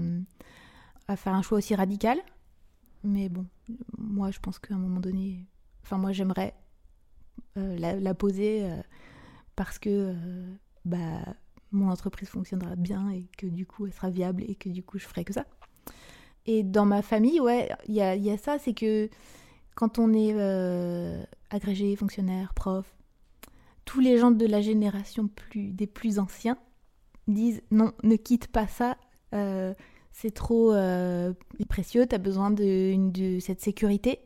à, 1.08 1.16
faire 1.16 1.34
un 1.34 1.42
choix 1.42 1.58
aussi 1.58 1.74
radical. 1.74 2.18
Mais 3.04 3.28
bon, 3.28 3.46
moi 3.98 4.30
je 4.30 4.38
pense 4.38 4.58
qu'à 4.60 4.74
un 4.74 4.78
moment 4.78 5.00
donné, 5.00 5.48
enfin 5.82 5.98
moi 5.98 6.12
j'aimerais 6.12 6.54
la, 7.56 7.98
la, 7.98 8.14
poser 8.14 8.64
parce 9.56 9.80
que 9.80 10.14
bah, 10.84 11.24
mon 11.72 11.90
entreprise 11.90 12.28
fonctionnera 12.28 12.76
bien 12.76 13.10
et 13.10 13.28
que 13.36 13.46
du 13.46 13.66
coup 13.66 13.86
elle 13.86 13.92
sera 13.92 14.08
viable 14.08 14.44
et 14.46 14.54
que 14.54 14.68
du 14.68 14.84
coup 14.84 14.98
je 14.98 15.06
ferai 15.06 15.24
que 15.24 15.32
ça. 15.32 15.44
Et 16.46 16.62
dans 16.62 16.84
ma 16.84 17.02
famille, 17.02 17.40
ouais, 17.40 17.70
il 17.86 17.94
y 17.94 18.00
a, 18.00 18.36
ça, 18.36 18.58
c'est 18.58 18.74
que 18.74 19.08
quand 19.74 19.98
on 19.98 20.12
est 20.12 20.32
euh, 20.34 21.22
agrégé, 21.50 21.94
fonctionnaire, 21.96 22.52
prof, 22.54 22.86
tous 23.84 24.00
les 24.00 24.18
gens 24.18 24.30
de 24.30 24.46
la 24.46 24.60
génération 24.60 25.28
plus, 25.28 25.72
des 25.72 25.86
plus 25.86 26.18
anciens 26.18 26.58
disent 27.28 27.62
non, 27.70 27.92
ne 28.02 28.16
quitte 28.16 28.48
pas 28.48 28.66
ça, 28.66 28.96
euh, 29.34 29.72
c'est 30.10 30.34
trop 30.34 30.72
euh, 30.72 31.32
précieux, 31.68 32.06
tu 32.06 32.14
as 32.14 32.18
besoin 32.18 32.50
de, 32.50 33.10
de, 33.10 33.38
cette 33.38 33.60
sécurité, 33.60 34.18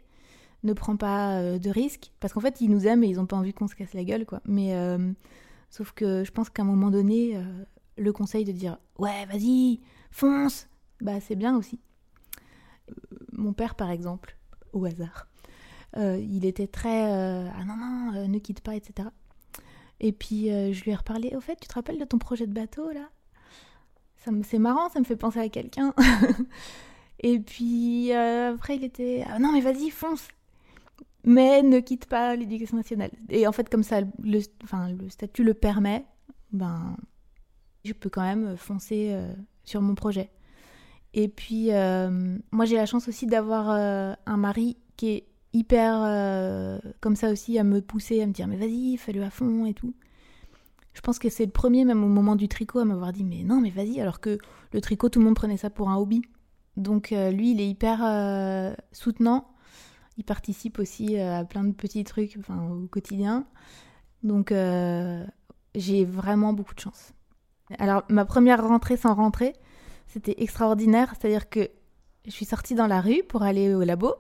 ne 0.63 0.73
prends 0.73 0.97
pas 0.97 1.59
de 1.59 1.71
risques, 1.71 2.13
parce 2.19 2.33
qu'en 2.33 2.41
fait 2.41 2.61
ils 2.61 2.71
nous 2.71 2.87
aiment 2.87 3.05
et 3.05 3.09
ils 3.09 3.17
n'ont 3.17 3.27
pas 3.27 3.37
envie 3.37 3.53
qu'on 3.53 3.69
se 3.69 3.75
casse 3.75 3.93
la 3.93 4.05
gueule, 4.05 4.25
quoi. 4.25 4.41
Mais 4.47 4.75
sauf 5.71 5.93
que 5.93 6.25
je 6.25 6.33
pense 6.33 6.49
qu'à 6.49 6.63
un 6.63 6.67
moment 6.67 6.91
donné, 6.91 7.39
le 7.99 8.13
conseil 8.13 8.45
de 8.45 8.53
dire 8.53 8.79
ouais, 8.99 9.27
vas-y, 9.27 9.81
fonce, 10.11 10.67
bah 11.01 11.21
c'est 11.21 11.37
bien 11.37 11.57
aussi 11.57 11.79
mon 13.37 13.53
père, 13.53 13.75
par 13.75 13.91
exemple, 13.91 14.37
au 14.73 14.85
hasard, 14.85 15.27
euh, 15.97 16.19
il 16.19 16.45
était 16.45 16.67
très 16.67 17.11
euh, 17.13 17.49
ah 17.55 17.65
non 17.65 17.77
non 17.77 18.15
euh, 18.15 18.27
ne 18.27 18.39
quitte 18.39 18.61
pas 18.61 18.75
etc. 18.75 19.09
Et 20.01 20.13
puis 20.13 20.49
je 20.49 20.85
lui 20.85 20.91
ai 20.91 20.95
reparlé. 20.95 21.35
Au 21.35 21.41
fait, 21.41 21.57
tu 21.57 21.69
te 21.69 21.75
rappelles 21.75 21.99
de 21.99 22.05
ton 22.05 22.19
projet 22.19 22.47
de 22.47 22.53
bateau 22.53 22.91
là? 22.91 23.09
C'est 24.43 24.59
marrant, 24.59 24.89
ça 24.89 24.99
me 24.99 25.05
fait 25.05 25.17
penser 25.17 25.39
à 25.39 25.49
quelqu'un. 25.49 25.95
et 27.21 27.39
puis 27.39 28.13
après 28.13 28.77
il 28.77 28.85
était 28.85 29.25
ah 29.29 29.39
non 29.39 29.53
mais 29.53 29.61
vas-y 29.61 29.91
fonce. 29.91 30.29
mais 31.25 31.63
ne 31.63 31.81
quitte 31.81 32.07
pas 32.07 32.37
l'éducation 32.37 32.77
nationale. 32.77 33.13
Et 33.31 33.47
en 33.47 33.53
fait, 33.53 33.71
comme 33.71 33.85
ça, 33.85 34.01
le, 34.23 34.41
statut 35.09 35.45
le 35.45 35.55
permet, 35.55 36.05
ben, 36.53 36.97
je 37.85 37.93
peux 37.93 38.11
quand 38.11 38.23
même 38.23 38.57
foncer 38.57 39.17
sur 39.65 39.81
mon 39.81 39.95
projet. 39.95 40.31
Et 41.17 41.27
puis, 41.27 41.73
euh, 41.73 42.39
moi, 42.53 42.65
j'ai 42.65 42.77
la 42.77 42.87
chance 42.87 43.09
aussi 43.09 43.27
d'avoir 43.27 43.71
euh, 43.71 44.15
un 44.27 44.37
mari 44.37 44.77
qui 44.97 45.09
est 45.09 45.27
hyper 45.53 46.81
comme 47.01 47.17
ça 47.17 47.31
aussi 47.31 47.59
à 47.59 47.65
me 47.65 47.81
pousser, 47.81 48.21
à 48.21 48.27
me 48.27 48.33
dire 48.33 48.47
mais 48.47 48.59
vas-y, 48.59 48.99
fais-le 48.99 49.23
à 49.23 49.31
fond 49.31 49.65
et 49.65 49.73
tout. 49.73 49.95
Je 50.93 51.01
pense 51.01 51.19
que 51.19 51.31
c'est 51.31 51.47
le 51.47 51.51
premier, 51.51 51.85
même 51.87 52.05
au 52.05 52.09
moment 52.09 52.37
du 52.37 52.47
tricot, 52.47 52.81
à 52.81 52.85
m'avoir 52.85 53.13
dit 53.13 53.25
mais 53.25 53.43
non, 53.43 53.61
mais 53.63 53.71
vas-y, 53.71 53.99
alors 54.01 54.21
que 54.21 54.39
le 54.73 54.81
tricot, 54.83 55.09
tout 55.09 55.19
le 55.19 55.25
monde 55.25 55.35
prenait 55.35 55.57
ça 55.57 55.71
pour 55.71 55.89
un 55.89 55.97
hobby. 55.97 56.21
Donc 56.77 57.11
lui, 57.11 57.53
il 57.53 57.61
est 57.63 57.69
hyper 57.69 58.77
soutenant 58.93 59.47
il 60.19 60.25
participe 60.25 60.79
aussi 60.79 61.19
euh, 61.19 61.41
à 61.41 61.45
plein 61.45 61.65
de 61.65 61.73
petits 61.73 62.05
trucs 62.05 62.39
au 62.49 62.87
quotidien. 62.89 63.47
Donc 64.23 64.51
euh, 64.53 65.25
j'ai 65.75 66.05
vraiment 66.05 66.53
beaucoup 66.53 66.75
de 66.75 66.81
chance. 66.81 67.13
Alors 67.79 68.05
ma 68.09 68.25
première 68.25 68.67
rentrée 68.67 68.97
sans 68.97 69.15
rentrée, 69.15 69.55
c'était 70.07 70.35
extraordinaire. 70.39 71.15
C'est-à-dire 71.19 71.49
que 71.49 71.71
je 72.27 72.31
suis 72.31 72.45
sortie 72.45 72.75
dans 72.75 72.87
la 72.87 73.01
rue 73.01 73.23
pour 73.23 73.43
aller 73.43 73.75
au 73.75 73.83
labo. 73.83 74.15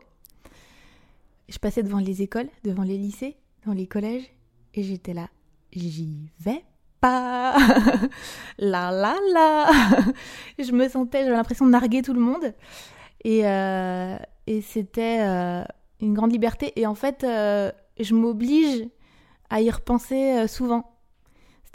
Je 1.49 1.59
passais 1.59 1.83
devant 1.83 1.99
les 1.99 2.22
écoles, 2.22 2.49
devant 2.64 2.83
les 2.83 2.99
lycées, 2.99 3.37
devant 3.62 3.75
les 3.75 3.87
collèges, 3.87 4.31
et 4.75 4.83
j'étais 4.83 5.14
là, 5.14 5.29
j'y 5.72 6.31
vais 6.40 6.64
pas. 7.01 7.57
la 8.59 8.90
la 8.90 9.16
la. 9.33 9.66
je 10.59 10.72
me 10.72 10.88
sentais, 10.88 11.25
j'avais 11.25 11.37
l'impression 11.37 11.66
de 11.66 11.70
narguer 11.70 12.03
tout 12.03 12.14
le 12.14 12.20
monde. 12.20 12.53
Et, 13.25 13.46
euh, 13.46 14.16
et 14.46 14.61
c'était 14.61 15.20
une 16.01 16.14
grande 16.14 16.33
liberté. 16.33 16.72
Et 16.77 16.87
en 16.87 16.94
fait, 16.94 17.25
euh, 17.25 17.70
je 17.99 18.14
m'oblige 18.14 18.87
à 19.51 19.61
y 19.61 19.70
repenser 19.70 20.38
euh, 20.38 20.46
souvent. 20.46 20.95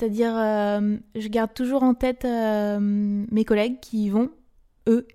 C'est-à-dire, 0.01 0.35
euh, 0.35 0.97
je 1.13 1.27
garde 1.27 1.53
toujours 1.53 1.83
en 1.83 1.93
tête 1.93 2.25
mes 2.25 3.45
collègues 3.45 3.79
qui 3.81 4.05
y 4.05 4.09
vont, 4.09 4.31
eux. 4.87 5.07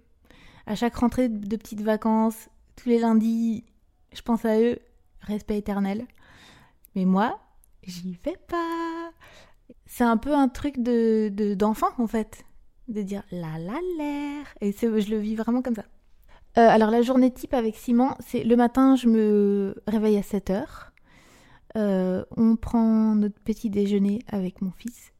À 0.64 0.76
chaque 0.76 0.94
rentrée 0.94 1.28
de 1.28 1.56
petites 1.56 1.80
vacances, 1.80 2.48
tous 2.76 2.90
les 2.90 3.00
lundis, 3.00 3.64
je 4.12 4.22
pense 4.22 4.44
à 4.44 4.60
eux, 4.60 4.78
respect 5.22 5.58
éternel. 5.58 6.06
Mais 6.94 7.04
moi, 7.04 7.40
j'y 7.82 8.16
vais 8.24 8.36
pas. 8.46 9.10
C'est 9.86 10.04
un 10.04 10.16
peu 10.16 10.32
un 10.32 10.46
truc 10.46 10.78
de 10.78 11.54
d'enfant 11.54 11.90
en 11.98 12.06
fait, 12.06 12.44
de 12.86 13.02
dire 13.02 13.24
la 13.32 13.58
la 13.58 13.80
l'air. 13.98 14.46
Et 14.60 14.70
je 14.70 15.10
le 15.10 15.18
vis 15.18 15.34
vraiment 15.34 15.62
comme 15.62 15.74
ça. 15.74 15.86
Euh, 16.58 16.68
alors 16.68 16.92
la 16.92 17.02
journée 17.02 17.32
type 17.32 17.54
avec 17.54 17.74
Simon, 17.74 18.14
c'est 18.20 18.44
le 18.44 18.54
matin, 18.54 18.94
je 18.94 19.08
me 19.08 19.74
réveille 19.88 20.16
à 20.16 20.22
7 20.22 20.50
heures. 20.50 20.92
Euh, 21.76 22.24
on 22.36 22.56
prend 22.56 23.14
notre 23.14 23.40
petit 23.40 23.70
déjeuner 23.70 24.22
avec 24.28 24.62
mon 24.62 24.70
fils. 24.70 25.12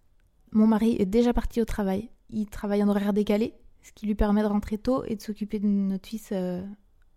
Mon 0.53 0.67
mari 0.67 0.97
est 0.99 1.07
déjà 1.07 1.33
parti 1.33 1.61
au 1.61 1.65
travail. 1.65 2.11
Il 2.31 2.47
travaille 2.47 2.83
en 2.83 2.89
horaire 2.89 3.13
décalé, 3.13 3.55
ce 3.83 3.93
qui 3.93 4.07
lui 4.07 4.15
permet 4.15 4.43
de 4.43 4.47
rentrer 4.47 4.79
tôt 4.79 5.05
et 5.05 5.17
de 5.17 5.23
s'occuper 5.23 5.59
de 5.59 5.67
notre 5.67 6.09
fils 6.09 6.31
euh, 6.33 6.65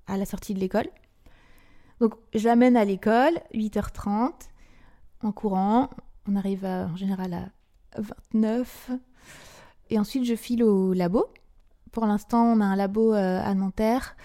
à 0.08 0.17
la 0.17 0.25
sortie 0.25 0.54
de 0.54 0.60
l'école. 0.60 0.88
Donc 1.99 2.15
je 2.34 2.45
l'amène 2.45 2.78
à 2.78 2.86
l'école, 2.86 3.39
8h30, 3.54 4.32
en 5.23 5.32
courant. 5.32 5.89
On 6.28 6.36
arrive 6.36 6.65
en 6.65 6.95
général 6.95 7.34
à 7.34 7.49
29. 8.34 8.91
Et 9.89 9.99
ensuite 9.99 10.25
je 10.25 10.36
file 10.36 10.63
au 10.63 10.93
labo 10.93 11.28
pour 11.91 12.06
l'instant, 12.06 12.43
on 12.43 12.62
a 12.62 12.65
un 12.65 12.75
labo 12.75 13.13
euh, 13.13 13.41
à 13.43 13.54
Nanterre. 13.54 14.15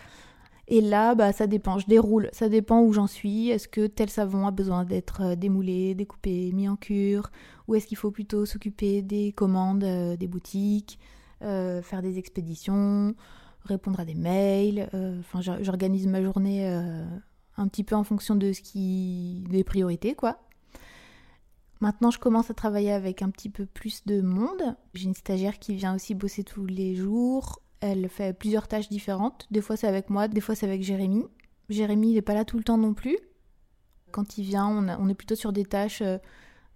Et 0.68 0.80
là, 0.80 1.14
bah, 1.14 1.32
ça 1.32 1.46
dépend, 1.46 1.78
je 1.78 1.86
déroule, 1.86 2.30
ça 2.32 2.48
dépend 2.48 2.80
où 2.80 2.92
j'en 2.92 3.06
suis. 3.06 3.50
Est-ce 3.50 3.68
que 3.68 3.86
tel 3.86 4.08
savon 4.08 4.46
a 4.46 4.50
besoin 4.50 4.84
d'être 4.84 5.20
euh, 5.22 5.34
démoulé, 5.36 5.94
découpé, 5.94 6.52
mis 6.52 6.68
en 6.68 6.76
cure? 6.76 7.30
Ou 7.68 7.74
est-ce 7.74 7.86
qu'il 7.86 7.98
faut 7.98 8.10
plutôt 8.10 8.46
s'occuper 8.46 9.02
des 9.02 9.32
commandes 9.32 9.84
euh, 9.84 10.16
des 10.16 10.28
boutiques, 10.28 10.98
faire 11.40 12.00
des 12.00 12.18
expéditions, 12.18 13.14
répondre 13.64 14.00
à 14.00 14.06
des 14.06 14.14
mails? 14.14 14.88
Enfin, 15.20 15.40
j'organise 15.60 16.06
ma 16.06 16.22
journée 16.22 16.66
un 17.56 17.68
petit 17.68 17.84
peu 17.84 17.94
en 17.94 18.04
fonction 18.04 18.34
de 18.34 18.52
ce 18.52 18.62
qui... 18.62 19.44
des 19.50 19.64
priorités, 19.64 20.14
quoi. 20.14 20.38
Maintenant, 21.80 22.10
je 22.10 22.18
commence 22.18 22.50
à 22.50 22.54
travailler 22.54 22.92
avec 22.92 23.20
un 23.20 23.28
petit 23.28 23.50
peu 23.50 23.66
plus 23.66 24.06
de 24.06 24.22
monde. 24.22 24.74
J'ai 24.94 25.04
une 25.04 25.14
stagiaire 25.14 25.58
qui 25.58 25.74
vient 25.74 25.94
aussi 25.94 26.14
bosser 26.14 26.42
tous 26.42 26.64
les 26.64 26.94
jours. 26.94 27.60
Elle 27.86 28.08
fait 28.08 28.32
plusieurs 28.32 28.66
tâches 28.66 28.88
différentes. 28.88 29.46
Des 29.50 29.60
fois, 29.60 29.76
c'est 29.76 29.86
avec 29.86 30.08
moi, 30.08 30.26
des 30.26 30.40
fois, 30.40 30.54
c'est 30.54 30.64
avec 30.64 30.82
Jérémy. 30.82 31.26
Jérémy, 31.68 32.14
n'est 32.14 32.22
pas 32.22 32.32
là 32.32 32.46
tout 32.46 32.56
le 32.56 32.64
temps 32.64 32.78
non 32.78 32.94
plus. 32.94 33.18
Quand 34.10 34.38
il 34.38 34.44
vient, 34.44 34.66
on, 34.66 35.06
est 35.10 35.14
plutôt 35.14 35.34
sur 35.34 35.52
des 35.52 35.66
tâches 35.66 36.00
euh, 36.00 36.16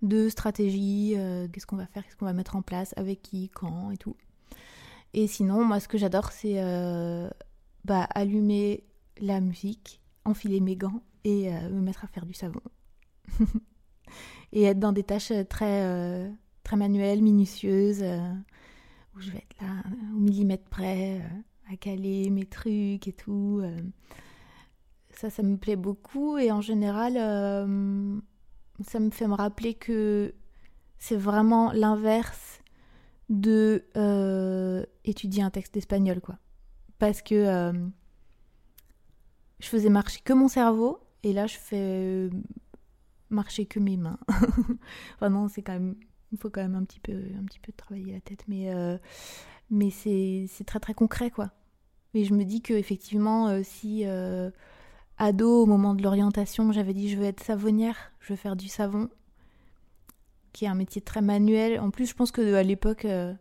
de 0.03 0.29
stratégie. 0.29 1.15
Euh, 1.17 1.49
qu'est-ce 1.49 1.67
qu'on 1.67 1.77
va 1.77 1.87
faire, 1.87 2.05
qu'est-ce 2.05 2.17
qu'on 2.17 2.27
va 2.27 2.35
mettre 2.35 2.57
en 2.57 2.61
place, 2.61 2.93
avec 2.99 3.23
qui, 3.23 3.49
quand 3.49 3.91
et 3.91 3.97
tout. 3.97 4.17
Et 5.15 5.29
sinon, 5.29 5.65
moi, 5.65 5.81
ce 5.81 5.89
que 5.89 5.97
j'adore, 5.97 6.31
c'est 6.31 6.63
euh, 6.63 7.31
bah, 7.87 8.07
allumer 8.11 8.85
la 9.19 9.41
musique, 9.41 10.03
enfiler 10.27 10.61
mes 10.61 10.77
gants 10.77 11.01
et 11.25 11.51
me 11.51 11.81
mettre 11.81 12.05
à 12.05 12.09
faire 12.09 12.27
du 12.27 12.35
savon. 12.35 12.61
et 14.53 14.65
être 14.65 14.79
dans 14.79 14.93
des 14.93 15.05
tâches 15.05 15.33
très, 15.49 16.31
très 16.65 16.77
manuelles, 16.77 17.23
minutieuses, 17.23 18.05
je 19.21 19.31
vais 19.31 19.39
être 19.39 19.61
là 19.61 19.83
au 20.15 20.19
millimètre 20.19 20.69
près, 20.69 21.23
à 21.71 21.77
caler 21.77 22.31
mes 22.31 22.47
trucs 22.47 23.07
et 23.07 23.13
tout. 23.13 23.63
ça, 25.11 25.31
ça 25.31 25.43
me 25.43 25.57
plaît 25.57 25.77
beaucoup 25.77 26.39
et 26.39 26.51
en 26.53 26.61
général, 26.61 27.15
ça 28.87 29.01
me 29.01 29.11
fait 29.11 29.27
me 29.27 29.35
rappeler 29.35 29.75
que 29.75 30.35
c'est 30.99 31.17
vraiment 31.17 31.73
l'inverse 31.73 32.61
de 33.29 33.85
étudier 35.05 35.43
un 35.43 35.51
texte 35.51 35.77
espagnol, 35.77 36.21
quoi. 36.21 36.39
Parce 36.99 37.23
que 37.23 37.73
je 39.61 39.67
faisais 39.67 39.91
marcher 39.91 40.21
que 40.21 40.33
mon 40.33 40.49
cerveau 40.49 41.01
et 41.23 41.33
là 41.33 41.47
je 41.47 41.57
fais 41.57 42.31
marcher 43.31 43.67
que 43.67 43.79
mes 43.79 43.97
mains. 43.97 44.19
enfin 45.17 45.31
non, 45.31 45.49
c'est 45.49 45.63
quand 45.63 45.75
même, 45.75 45.97
il 46.33 46.39
faut 46.39 46.51
quand 46.51 46.63
même 46.63 46.75
un 46.75 46.85
petit 46.85 47.01
peu, 47.01 47.13
un 47.13 47.45
petit 47.45 47.61
peu 47.61 47.73
travailler 47.73 48.13
la 48.13 48.21
tête, 48.21 48.45
mais 48.49 48.75
euh, 48.75 48.99
mais 49.71 49.91
c'est 49.91 50.49
très 50.67 50.81
très 50.81 50.95
concret 50.95 51.31
quoi. 51.31 51.51
Et 52.15 52.25
je 52.25 52.35
me 52.35 52.45
dis 52.45 52.63
que 52.63 52.75
effectivement, 52.75 53.49
euh, 53.49 53.61
si 53.63 54.03
euh, 54.07 54.51
ado 55.19 55.63
au 55.63 55.67
moment 55.67 55.95
de 55.95 56.03
l'orientation, 56.03 56.73
j'avais 56.73 56.95
dit 56.95 57.11
je 57.11 57.19
veux 57.19 57.25
être 57.25 57.43
savonnière, 57.43 58.13
je 58.21 58.33
veux 58.33 58.37
faire 58.37 58.57
du 58.57 58.69
savon, 58.69 59.09
qui 60.53 60.65
est 60.65 60.69
un 60.69 60.75
métier 60.75 61.03
très 61.03 61.23
manuel. 61.23 61.81
En 61.81 61.91
plus, 61.91 62.07
je 62.07 62.15
pense 62.15 62.33
que 62.33 62.55
à 62.55 62.63
l'époque, 62.63 63.05
il 63.05 63.37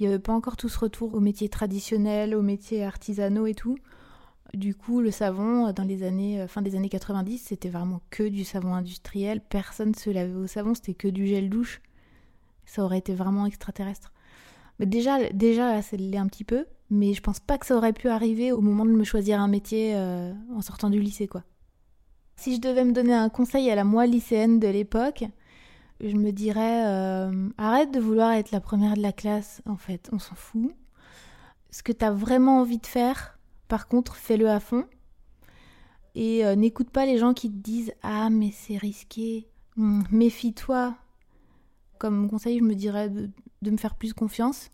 n'y 0.00 0.06
avait 0.06 0.18
pas 0.18 0.32
encore 0.32 0.56
tout 0.56 0.68
ce 0.68 0.78
retour 0.78 1.14
aux 1.14 1.20
métiers 1.20 1.48
traditionnels, 1.48 2.34
aux 2.34 2.42
métiers 2.42 2.84
artisanaux 2.84 3.46
et 3.46 3.54
tout. 3.54 3.78
Du 4.54 4.74
coup, 4.74 5.00
le 5.00 5.10
savon, 5.10 5.72
dans 5.72 5.84
les 5.84 6.02
années, 6.02 6.40
euh, 6.40 6.48
fin 6.48 6.62
des 6.62 6.74
années 6.74 6.88
90, 6.88 7.38
c'était 7.38 7.68
vraiment 7.68 8.00
que 8.10 8.22
du 8.22 8.44
savon 8.44 8.74
industriel. 8.74 9.40
Personne 9.40 9.94
se 9.94 10.08
lavait 10.08 10.34
au 10.34 10.46
savon, 10.46 10.74
c'était 10.74 10.94
que 10.94 11.08
du 11.08 11.26
gel 11.26 11.50
douche. 11.50 11.82
Ça 12.68 12.84
aurait 12.84 12.98
été 12.98 13.14
vraiment 13.14 13.46
extraterrestre. 13.46 14.12
Mais 14.78 14.86
déjà, 14.86 15.30
déjà 15.32 15.72
là, 15.72 15.82
ça 15.82 15.96
l'est 15.96 16.16
un 16.16 16.28
petit 16.28 16.44
peu. 16.44 16.66
Mais 16.90 17.12
je 17.12 17.20
pense 17.20 17.40
pas 17.40 17.58
que 17.58 17.66
ça 17.66 17.76
aurait 17.76 17.92
pu 17.92 18.08
arriver 18.08 18.52
au 18.52 18.60
moment 18.60 18.86
de 18.86 18.92
me 18.92 19.04
choisir 19.04 19.40
un 19.40 19.48
métier 19.48 19.94
euh, 19.94 20.32
en 20.54 20.62
sortant 20.62 20.88
du 20.88 21.00
lycée, 21.00 21.26
quoi. 21.26 21.42
Si 22.36 22.54
je 22.54 22.60
devais 22.60 22.84
me 22.84 22.92
donner 22.92 23.14
un 23.14 23.28
conseil 23.28 23.68
à 23.70 23.74
la 23.74 23.84
moi 23.84 24.06
lycéenne 24.06 24.60
de 24.60 24.68
l'époque, 24.68 25.24
je 26.00 26.14
me 26.14 26.30
dirais 26.30 26.86
euh, 26.86 27.48
arrête 27.58 27.90
de 27.92 27.98
vouloir 27.98 28.32
être 28.32 28.52
la 28.52 28.60
première 28.60 28.94
de 28.94 29.02
la 29.02 29.12
classe, 29.12 29.60
en 29.66 29.76
fait, 29.76 30.08
on 30.12 30.18
s'en 30.18 30.36
fout. 30.36 30.72
Ce 31.70 31.82
que 31.82 31.92
tu 31.92 32.04
as 32.04 32.12
vraiment 32.12 32.60
envie 32.60 32.78
de 32.78 32.86
faire, 32.86 33.38
par 33.66 33.88
contre, 33.88 34.16
fais-le 34.16 34.48
à 34.48 34.60
fond. 34.60 34.84
Et 36.14 36.44
euh, 36.46 36.54
n'écoute 36.54 36.90
pas 36.90 37.06
les 37.06 37.18
gens 37.18 37.34
qui 37.34 37.50
te 37.50 37.56
disent 37.56 37.92
Ah, 38.02 38.30
mais 38.30 38.50
c'est 38.52 38.76
risqué. 38.76 39.48
Hmm, 39.76 40.02
méfie-toi. 40.10 40.96
Comme 41.98 42.28
conseil, 42.28 42.58
je 42.58 42.64
me 42.64 42.74
dirais 42.74 43.08
de, 43.08 43.30
me 43.70 43.76
faire 43.76 43.94
plus 43.94 44.14
confiance. 44.14 44.70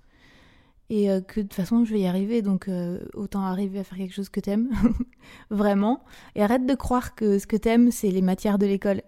Et 0.91 1.11
euh, 1.11 1.21
que 1.21 1.41
de 1.41 1.47
toute 1.47 1.55
façon, 1.55 1.85
je 1.85 1.93
vais 1.93 2.01
y 2.01 2.07
arriver. 2.07 2.43
Donc, 2.43 2.69
euh, 2.69 3.01
autant 3.15 3.43
arriver 3.43 3.79
à 3.79 3.85
faire 3.85 3.99
quelque 3.99 4.15
chose 4.15 4.29
que 4.29 4.41
t'aimes. 4.41 4.71
Vraiment. 5.51 6.05
Et 6.35 6.43
arrête 6.43 6.67
de 6.67 6.75
croire 6.75 7.15
que 7.15 7.39
ce 7.39 7.47
que 7.47 7.57
t'aimes, 7.57 7.91
c'est 7.91 8.11
les 8.11 8.23
matières 8.23 8.59
de 8.59 8.67
l'école. 8.67 9.03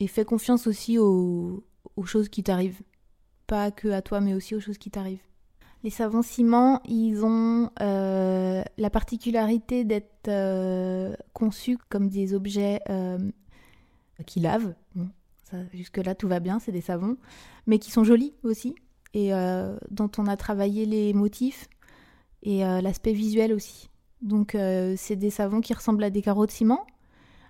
Et 0.00 0.06
fais 0.06 0.24
confiance 0.24 0.66
aussi 0.66 0.98
aux, 0.98 1.64
aux 1.96 2.04
choses 2.04 2.28
qui 2.28 2.42
t'arrivent. 2.42 2.82
Pas 3.46 3.70
que 3.70 3.88
à 3.88 4.02
toi, 4.02 4.20
mais 4.20 4.34
aussi 4.34 4.54
aux 4.54 4.60
choses 4.60 4.78
qui 4.78 4.90
t'arrivent. 4.90 5.22
Les 5.84 5.90
savons 5.90 6.22
ciment, 6.22 6.82
ils 6.86 7.24
ont 7.24 7.70
euh, 7.80 8.62
la 8.76 8.90
particularité 8.90 9.84
d'être 9.84 10.28
conçus 11.32 11.78
comme 11.88 12.08
des 12.08 12.34
objets 12.34 12.80
qui 14.26 14.40
lavent. 14.40 14.74
Jusque-là, 15.72 16.14
tout 16.14 16.28
va 16.28 16.40
bien, 16.40 16.58
c'est 16.58 16.72
des 16.72 16.80
savons, 16.80 17.16
mais 17.66 17.78
qui 17.78 17.90
sont 17.90 18.04
jolis 18.04 18.34
aussi, 18.42 18.74
et 19.14 19.30
dont 19.90 20.10
on 20.18 20.26
a 20.26 20.36
travaillé 20.36 20.84
les 20.84 21.12
motifs 21.14 21.68
et 22.42 22.58
l'aspect 22.60 23.12
visuel 23.12 23.52
aussi. 23.52 23.88
Donc, 24.22 24.56
c'est 24.96 25.16
des 25.16 25.30
savons 25.30 25.60
qui 25.60 25.74
ressemblent 25.74 26.04
à 26.04 26.10
des 26.10 26.22
carreaux 26.22 26.46
de 26.46 26.50
ciment, 26.50 26.86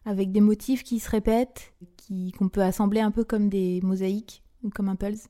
avec 0.05 0.33
des 0.33 0.41
motifs 0.41 0.85
qui 0.85 1.01
se 1.01 1.11
répètent, 1.11 1.73
qu'on 2.39 2.49
peut 2.49 2.63
assembler 2.63 3.01
un 3.01 3.11
peu 3.11 3.25
comme 3.25 3.49
des 3.49 3.81
mosaïques 3.83 4.43
ou 4.63 4.71
comme 4.71 4.89
un 4.89 4.97
pulse. 4.97 5.29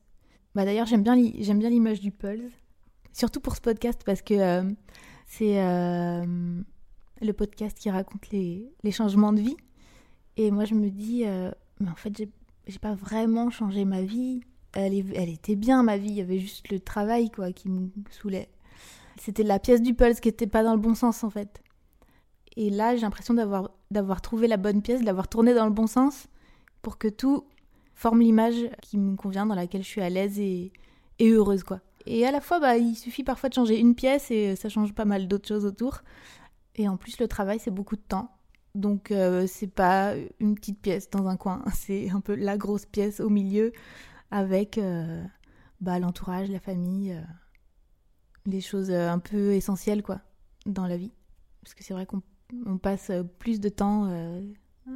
Bah 0.55 0.65
d'ailleurs, 0.65 0.87
j'aime 0.87 1.03
bien, 1.03 1.15
l'image 1.15 1.99
du 1.99 2.11
pulse, 2.11 2.53
surtout 3.13 3.39
pour 3.39 3.55
ce 3.55 3.61
podcast 3.61 4.01
parce 4.05 4.21
que 4.21 4.33
euh, 4.33 4.69
c'est 5.27 5.61
euh, 5.61 6.61
le 7.21 7.33
podcast 7.33 7.77
qui 7.77 7.89
raconte 7.89 8.29
les, 8.31 8.71
les, 8.83 8.91
changements 8.91 9.33
de 9.33 9.41
vie. 9.41 9.57
Et 10.37 10.51
moi, 10.51 10.65
je 10.65 10.73
me 10.73 10.89
dis, 10.89 11.23
euh, 11.25 11.51
mais 11.79 11.89
en 11.89 11.95
fait, 11.95 12.17
j'ai, 12.17 12.29
j'ai 12.69 12.79
pas 12.79 12.93
vraiment 12.93 13.49
changé 13.49 13.85
ma 13.85 14.01
vie. 14.01 14.41
Elle, 14.73 14.93
était 14.93 15.55
bien, 15.55 15.81
ma 15.81 15.97
vie. 15.97 16.09
Il 16.09 16.15
y 16.15 16.21
avait 16.21 16.39
juste 16.39 16.69
le 16.69 16.79
travail, 16.79 17.31
quoi, 17.31 17.51
qui 17.51 17.69
me 17.69 17.89
saoulait. 18.11 18.49
C'était 19.19 19.43
la 19.43 19.59
pièce 19.59 19.81
du 19.81 19.95
pulse 19.95 20.19
qui 20.19 20.29
était 20.29 20.47
pas 20.47 20.63
dans 20.63 20.73
le 20.73 20.79
bon 20.79 20.95
sens, 20.95 21.23
en 21.23 21.29
fait. 21.29 21.61
Et 22.55 22.69
là, 22.69 22.95
j'ai 22.95 23.01
l'impression 23.01 23.33
d'avoir, 23.33 23.71
d'avoir 23.89 24.21
trouvé 24.21 24.47
la 24.47 24.57
bonne 24.57 24.81
pièce, 24.81 25.01
d'avoir 25.01 25.27
tourné 25.27 25.53
dans 25.53 25.65
le 25.65 25.71
bon 25.71 25.87
sens 25.87 26.27
pour 26.81 26.97
que 26.97 27.07
tout 27.07 27.45
forme 27.95 28.21
l'image 28.21 28.69
qui 28.81 28.97
me 28.97 29.15
convient, 29.15 29.45
dans 29.45 29.55
laquelle 29.55 29.83
je 29.83 29.87
suis 29.87 30.01
à 30.01 30.09
l'aise 30.09 30.39
et, 30.39 30.71
et 31.17 31.29
heureuse, 31.29 31.63
quoi. 31.63 31.81
Et 32.05 32.25
à 32.25 32.31
la 32.31 32.39
fois, 32.39 32.59
bah, 32.59 32.77
il 32.77 32.95
suffit 32.95 33.23
parfois 33.23 33.49
de 33.49 33.55
changer 33.55 33.79
une 33.79 33.95
pièce 33.95 34.31
et 34.31 34.55
ça 34.55 34.69
change 34.69 34.93
pas 34.93 35.05
mal 35.05 35.27
d'autres 35.27 35.47
choses 35.47 35.65
autour. 35.65 36.01
Et 36.75 36.87
en 36.87 36.97
plus, 36.97 37.19
le 37.19 37.27
travail, 37.27 37.59
c'est 37.59 37.71
beaucoup 37.71 37.95
de 37.95 38.01
temps. 38.01 38.31
Donc, 38.79 39.11
euh, 39.11 39.45
c'est 39.45 39.67
pas 39.67 40.13
une 40.39 40.55
petite 40.55 40.81
pièce 40.81 41.09
dans 41.09 41.27
un 41.27 41.35
coin, 41.35 41.61
c'est 41.73 42.09
un 42.11 42.21
peu 42.21 42.33
la 42.33 42.57
grosse 42.57 42.85
pièce 42.85 43.19
au 43.19 43.29
milieu 43.29 43.73
avec 44.31 44.77
euh, 44.77 45.21
bah, 45.81 45.99
l'entourage, 45.99 46.49
la 46.49 46.61
famille, 46.61 47.11
euh, 47.11 47.21
les 48.45 48.61
choses 48.61 48.89
un 48.89 49.19
peu 49.19 49.51
essentielles, 49.51 50.01
quoi, 50.01 50.21
dans 50.65 50.87
la 50.87 50.95
vie. 50.95 51.11
Parce 51.61 51.73
que 51.73 51.83
c'est 51.83 51.93
vrai 51.93 52.05
qu'on 52.05 52.21
on 52.65 52.77
passe 52.77 53.11
plus 53.37 53.59
de 53.59 53.67
temps 53.67 54.09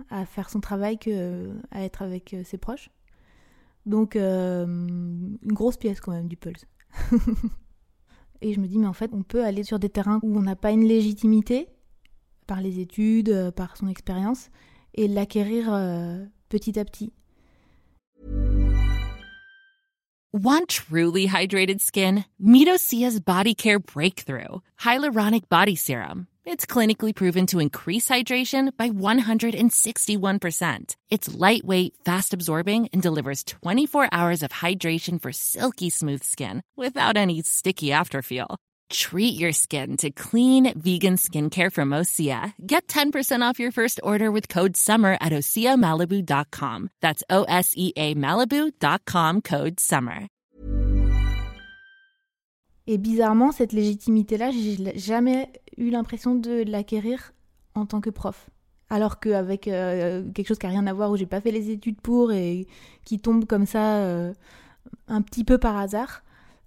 à 0.09 0.25
faire 0.25 0.49
son 0.49 0.61
travail 0.61 0.97
qu'à 0.97 1.11
euh, 1.11 1.53
être 1.73 2.03
avec 2.03 2.35
ses 2.45 2.57
proches. 2.57 2.89
Donc, 3.85 4.15
une 4.15 5.37
grosse 5.43 5.75
pièce 5.75 5.99
quand 5.99 6.13
même 6.13 6.29
du 6.29 6.37
Pulse. 6.37 6.65
Et 8.41 8.53
je 8.53 8.61
me 8.61 8.67
dis, 8.67 8.79
mais 8.79 8.87
en 8.87 8.93
fait, 8.93 9.11
on 9.13 9.23
peut 9.23 9.43
aller 9.43 9.63
sur 9.63 9.77
des 9.77 9.89
terrains 9.89 10.19
où 10.23 10.37
on 10.37 10.41
n'a 10.41 10.55
pas 10.55 10.71
une 10.71 10.85
légitimité 10.85 11.67
par 12.43 12.61
les 12.61 12.79
études, 12.79 13.29
euh, 13.29 13.51
par 13.51 13.77
son 13.77 13.87
expérience, 13.87 14.49
et 14.95 15.07
l'acquérir 15.07 15.73
euh, 15.73 16.23
petit 16.49 16.79
à 16.79 16.85
petit. 16.85 17.13
Want 20.33 20.67
truly 20.67 21.27
hydrated 21.27 21.79
skin? 21.79 22.25
Midosia's 22.43 23.19
Body 23.19 23.53
Care 23.53 23.79
Breakthrough 23.79 24.61
Hyaluronic 24.79 25.47
Body 25.47 25.75
Serum. 25.75 26.27
It's 26.45 26.65
clinically 26.65 27.15
proven 27.15 27.45
to 27.47 27.59
increase 27.59 28.09
hydration 28.09 28.75
by 28.75 28.89
161%. 28.89 30.95
It's 31.09 31.33
lightweight, 31.33 31.93
fast 32.03 32.33
absorbing, 32.33 32.89
and 32.91 33.01
delivers 33.01 33.45
24 33.45 34.09
hours 34.11 34.43
of 34.43 34.51
hydration 34.51 35.21
for 35.21 35.31
silky 35.31 35.89
smooth 35.89 36.23
skin 36.23 36.61
without 36.75 37.15
any 37.15 37.41
sticky 37.43 37.87
afterfeel. 37.89 38.57
Treat 38.93 39.39
your 39.39 39.53
skin 39.53 39.97
to 39.97 40.11
clean, 40.11 40.71
vegan 40.79 41.15
skincare 41.17 41.71
from 41.71 41.89
Osea. 41.89 42.53
Get 42.63 42.87
10% 42.87 43.41
off 43.41 43.59
your 43.59 43.71
first 43.71 43.99
order 44.03 44.31
with 44.31 44.47
code 44.49 44.77
SUMMER 44.77 45.17
at 45.19 45.31
OseaMalibu.com. 45.31 46.89
That's 47.01 47.23
O 47.27 47.43
S 47.45 47.73
E 47.75 47.91
A 47.97 48.13
Malibu.com 48.13 49.41
code 49.41 49.79
SUMMER. 49.79 50.27
Et 52.85 52.99
bizarrement, 52.99 53.51
cette 53.51 53.73
légitimité-là, 53.73 54.51
j'ai 54.51 54.77
jamais 54.99 55.49
eu 55.77 55.89
l'impression 55.89 56.35
de 56.35 56.63
l'acquérir 56.69 57.33
en 57.73 57.87
tant 57.87 57.99
que 57.99 58.11
prof. 58.11 58.51
Alors 58.91 59.19
qu'avec 59.19 59.67
euh, 59.67 60.23
quelque 60.33 60.47
chose 60.47 60.59
qui 60.59 60.67
n'a 60.67 60.73
rien 60.73 60.85
à 60.85 60.93
voir, 60.93 61.09
où 61.09 61.17
j'ai 61.17 61.25
pas 61.25 61.41
fait 61.41 61.51
les 61.51 61.71
études 61.71 61.99
pour 61.99 62.31
et 62.31 62.67
qui 63.05 63.17
tombe 63.17 63.45
comme 63.45 63.65
ça 63.65 63.97
euh, 64.03 64.33
un 65.07 65.23
petit 65.23 65.43
peu 65.43 65.57
par 65.57 65.77
hasard, 65.77 66.22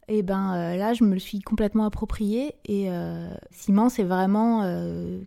et 0.08 0.22
ben 0.22 0.54
euh, 0.54 0.76
là 0.76 0.92
je 0.92 1.04
me 1.04 1.14
le 1.14 1.18
suis 1.18 1.40
complètement 1.40 1.84
approprié 1.84 2.54
et 2.64 2.88
Simon 3.50 3.88
c'est 3.88 4.04
vraiment 4.04 4.62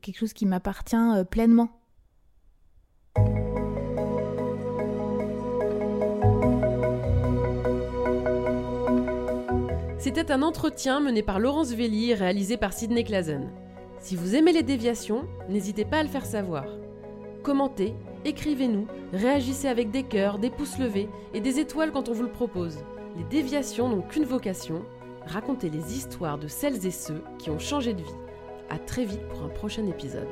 quelque 0.02 0.18
chose 0.18 0.34
qui 0.34 0.46
m'appartient 0.46 0.96
pleinement. 1.30 1.70
C'était 10.00 10.32
un 10.32 10.42
entretien 10.44 11.02
mené 11.02 11.24
par 11.24 11.39
Laurence 11.39 11.74
Velli 11.74 12.13
réalisé 12.13 12.56
par 12.56 12.72
Sidney 12.72 13.04
Clazen. 13.04 13.52
Si 14.00 14.15
vous 14.15 14.34
aimez 14.34 14.54
les 14.54 14.63
déviations, 14.63 15.28
n'hésitez 15.50 15.84
pas 15.84 15.98
à 15.98 16.04
le 16.04 16.10
faire 16.10 16.26
savoir. 16.26 16.65
Commentez, 17.44 17.94
écrivez-nous, 18.24 18.88
réagissez 19.12 19.68
avec 19.68 19.92
des 19.92 20.04
cœurs, 20.04 20.39
des 20.39 20.50
pouces 20.50 20.80
levés 20.80 21.10
et 21.34 21.42
des 21.42 21.60
étoiles 21.60 21.92
quand 21.92 22.08
on 22.08 22.13
vous 22.13 22.24
le 22.24 22.32
propose. 22.32 22.80
Les 23.17 23.24
déviations 23.24 23.89
n'ont 23.89 24.02
qu'une 24.02 24.26
vocation, 24.26 24.84
raconter 25.26 25.69
les 25.69 25.95
histoires 25.95 26.38
de 26.38 26.48
celles 26.48 26.86
et 26.86 26.91
ceux 26.91 27.24
qui 27.38 27.50
ont 27.50 27.60
changé 27.60 27.93
de 27.93 28.02
vie. 28.02 28.10
A 28.69 28.78
très 28.78 29.06
vite 29.06 29.28
pour 29.30 29.43
un 29.43 29.50
prochain 29.50 29.86
épisode. 29.88 30.28